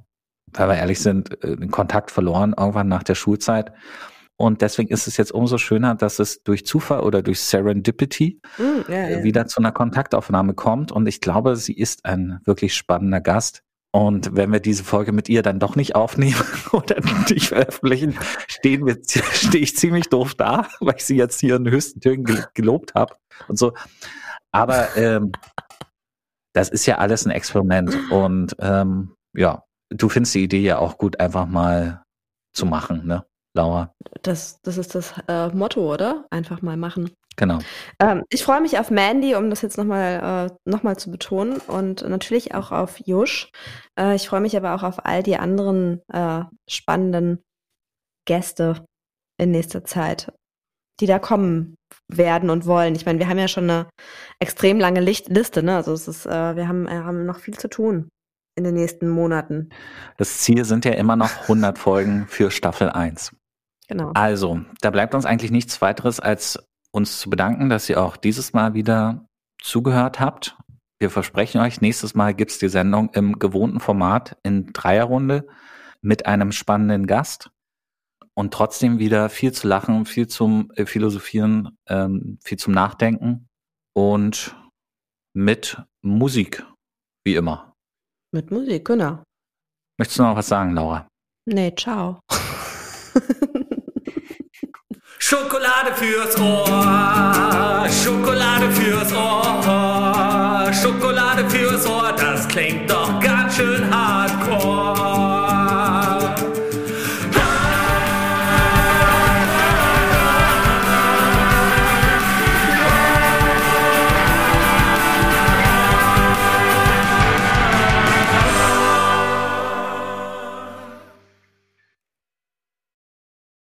weil 0.53 0.69
wir 0.69 0.75
ehrlich 0.75 0.99
sind, 0.99 1.43
äh, 1.43 1.55
den 1.55 1.71
Kontakt 1.71 2.11
verloren 2.11 2.53
irgendwann 2.57 2.87
nach 2.87 3.03
der 3.03 3.15
Schulzeit. 3.15 3.71
Und 4.37 4.61
deswegen 4.61 4.89
ist 4.89 5.07
es 5.07 5.15
jetzt 5.15 5.31
umso 5.31 5.57
schöner, 5.57 5.95
dass 5.95 6.19
es 6.19 6.43
durch 6.43 6.65
Zufall 6.65 6.99
oder 7.01 7.21
durch 7.21 7.39
Serendipity 7.39 8.41
mm, 8.57 8.91
ja, 8.91 9.09
ja. 9.09 9.23
wieder 9.23 9.47
zu 9.47 9.61
einer 9.61 9.71
Kontaktaufnahme 9.71 10.53
kommt. 10.53 10.91
Und 10.91 11.07
ich 11.07 11.21
glaube, 11.21 11.55
sie 11.55 11.73
ist 11.73 12.03
ein 12.03 12.41
wirklich 12.43 12.75
spannender 12.75 13.21
Gast. 13.21 13.63
Und 13.91 14.35
wenn 14.35 14.51
wir 14.51 14.59
diese 14.59 14.83
Folge 14.83 15.13
mit 15.13 15.29
ihr 15.29 15.41
dann 15.41 15.57
doch 15.57 15.77
nicht 15.77 15.95
aufnehmen 15.95 16.35
oder 16.73 16.97
nicht 17.29 17.47
veröffentlichen, 17.47 18.17
stehen 18.45 18.85
wir, 18.85 18.97
stehe 19.07 19.63
ich 19.63 19.77
ziemlich 19.77 20.09
doof 20.09 20.35
da, 20.35 20.67
weil 20.81 20.95
ich 20.97 21.05
sie 21.05 21.15
jetzt 21.15 21.39
hier 21.39 21.55
in 21.55 21.69
höchsten 21.69 22.01
Tönen 22.01 22.25
gelobt 22.53 22.93
habe 22.93 23.15
und 23.47 23.57
so. 23.57 23.71
Aber 24.51 24.97
ähm, 24.97 25.31
das 26.55 26.69
ist 26.69 26.85
ja 26.85 26.97
alles 26.97 27.25
ein 27.25 27.31
Experiment. 27.31 27.95
Und 28.11 28.55
ähm, 28.59 29.15
ja, 29.35 29.63
du 29.89 30.09
findest 30.09 30.33
die 30.35 30.43
Idee 30.43 30.61
ja 30.61 30.79
auch 30.79 30.97
gut, 30.97 31.19
einfach 31.19 31.45
mal 31.45 32.03
zu 32.53 32.65
machen, 32.65 33.05
ne? 33.05 33.25
Laura. 33.53 33.93
Das, 34.21 34.61
das 34.63 34.77
ist 34.77 34.95
das 34.95 35.13
äh, 35.27 35.47
Motto, 35.49 35.93
oder? 35.93 36.25
Einfach 36.29 36.61
mal 36.61 36.75
machen. 36.75 37.11
Genau. 37.37 37.59
Ähm, 37.99 38.23
ich 38.29 38.43
freue 38.43 38.61
mich 38.61 38.79
auf 38.79 38.89
Mandy, 38.89 39.35
um 39.35 39.49
das 39.49 39.61
jetzt 39.61 39.77
nochmal 39.77 40.49
äh, 40.65 40.69
noch 40.69 40.95
zu 40.95 41.11
betonen 41.11 41.57
und 41.67 42.07
natürlich 42.07 42.53
auch 42.53 42.71
auf 42.71 42.99
Jusch. 43.05 43.51
Äh, 43.99 44.15
ich 44.15 44.27
freue 44.27 44.41
mich 44.41 44.55
aber 44.55 44.75
auch 44.75 44.83
auf 44.83 45.05
all 45.05 45.23
die 45.23 45.37
anderen 45.37 46.01
äh, 46.11 46.43
spannenden 46.69 47.43
Gäste 48.25 48.85
in 49.37 49.51
nächster 49.51 49.83
Zeit, 49.83 50.31
die 50.99 51.05
da 51.05 51.19
kommen 51.19 51.75
werden 52.07 52.49
und 52.49 52.65
wollen. 52.65 52.95
Ich 52.95 53.05
meine, 53.05 53.19
wir 53.19 53.27
haben 53.27 53.39
ja 53.39 53.47
schon 53.47 53.69
eine 53.69 53.87
extrem 54.39 54.79
lange 54.79 55.01
Licht 55.01 55.29
Liste, 55.29 55.63
ne? 55.63 55.75
Also 55.75 55.93
es 55.93 56.07
ist, 56.07 56.25
äh, 56.25 56.55
wir 56.55 56.67
haben, 56.67 56.89
haben 56.89 57.25
noch 57.25 57.39
viel 57.39 57.57
zu 57.57 57.69
tun 57.69 58.09
in 58.55 58.63
den 58.63 58.75
nächsten 58.75 59.09
Monaten. 59.09 59.69
Das 60.17 60.39
Ziel 60.39 60.63
sind 60.65 60.85
ja 60.85 60.93
immer 60.93 61.15
noch 61.15 61.41
100 61.43 61.77
Folgen 61.77 62.25
für 62.27 62.51
Staffel 62.51 62.89
1. 62.89 63.35
Genau. 63.87 64.11
Also, 64.13 64.61
da 64.81 64.89
bleibt 64.89 65.13
uns 65.13 65.25
eigentlich 65.25 65.51
nichts 65.51 65.81
weiteres, 65.81 66.19
als 66.19 66.57
uns 66.91 67.19
zu 67.19 67.29
bedanken, 67.29 67.69
dass 67.69 67.89
ihr 67.89 68.01
auch 68.01 68.17
dieses 68.17 68.53
Mal 68.53 68.73
wieder 68.73 69.27
zugehört 69.61 70.19
habt. 70.19 70.57
Wir 70.99 71.09
versprechen 71.09 71.59
euch, 71.59 71.81
nächstes 71.81 72.15
Mal 72.15 72.33
gibt's 72.33 72.57
die 72.57 72.69
Sendung 72.69 73.09
im 73.13 73.37
gewohnten 73.37 73.81
Format 73.81 74.37
in 74.43 74.71
Dreierrunde 74.71 75.45
mit 76.01 76.25
einem 76.25 76.51
spannenden 76.51 77.05
Gast 77.05 77.51
und 78.35 78.53
trotzdem 78.53 78.99
wieder 78.99 79.29
viel 79.29 79.51
zu 79.51 79.67
lachen, 79.67 80.05
viel 80.05 80.27
zum 80.27 80.71
äh, 80.75 80.85
Philosophieren, 80.85 81.77
ähm, 81.87 82.37
viel 82.43 82.59
zum 82.59 82.73
Nachdenken 82.73 83.47
und 83.93 84.55
mit 85.33 85.81
Musik, 86.01 86.63
wie 87.25 87.35
immer. 87.35 87.73
Mit 88.31 88.51
Musik, 88.51 88.85
genau. 88.85 89.23
Möchtest 89.97 90.19
du 90.19 90.23
noch 90.23 90.35
was 90.35 90.47
sagen, 90.47 90.73
Laura? 90.73 91.07
Nee, 91.45 91.73
ciao. 91.75 92.19
Schokolade 95.19 95.93
fürs 95.95 96.37
Ohr, 96.39 97.87
Schokolade 97.89 98.69
fürs 98.71 99.11
Ohr, 99.13 100.71
Schokolade 100.73 101.49
fürs 101.49 101.87
Ohr, 101.87 102.11
das 102.11 102.47
klingt 102.47 102.89
doch 102.91 103.19
ganz 103.19 103.55
schön 103.55 103.89
hardcore. 103.89 105.14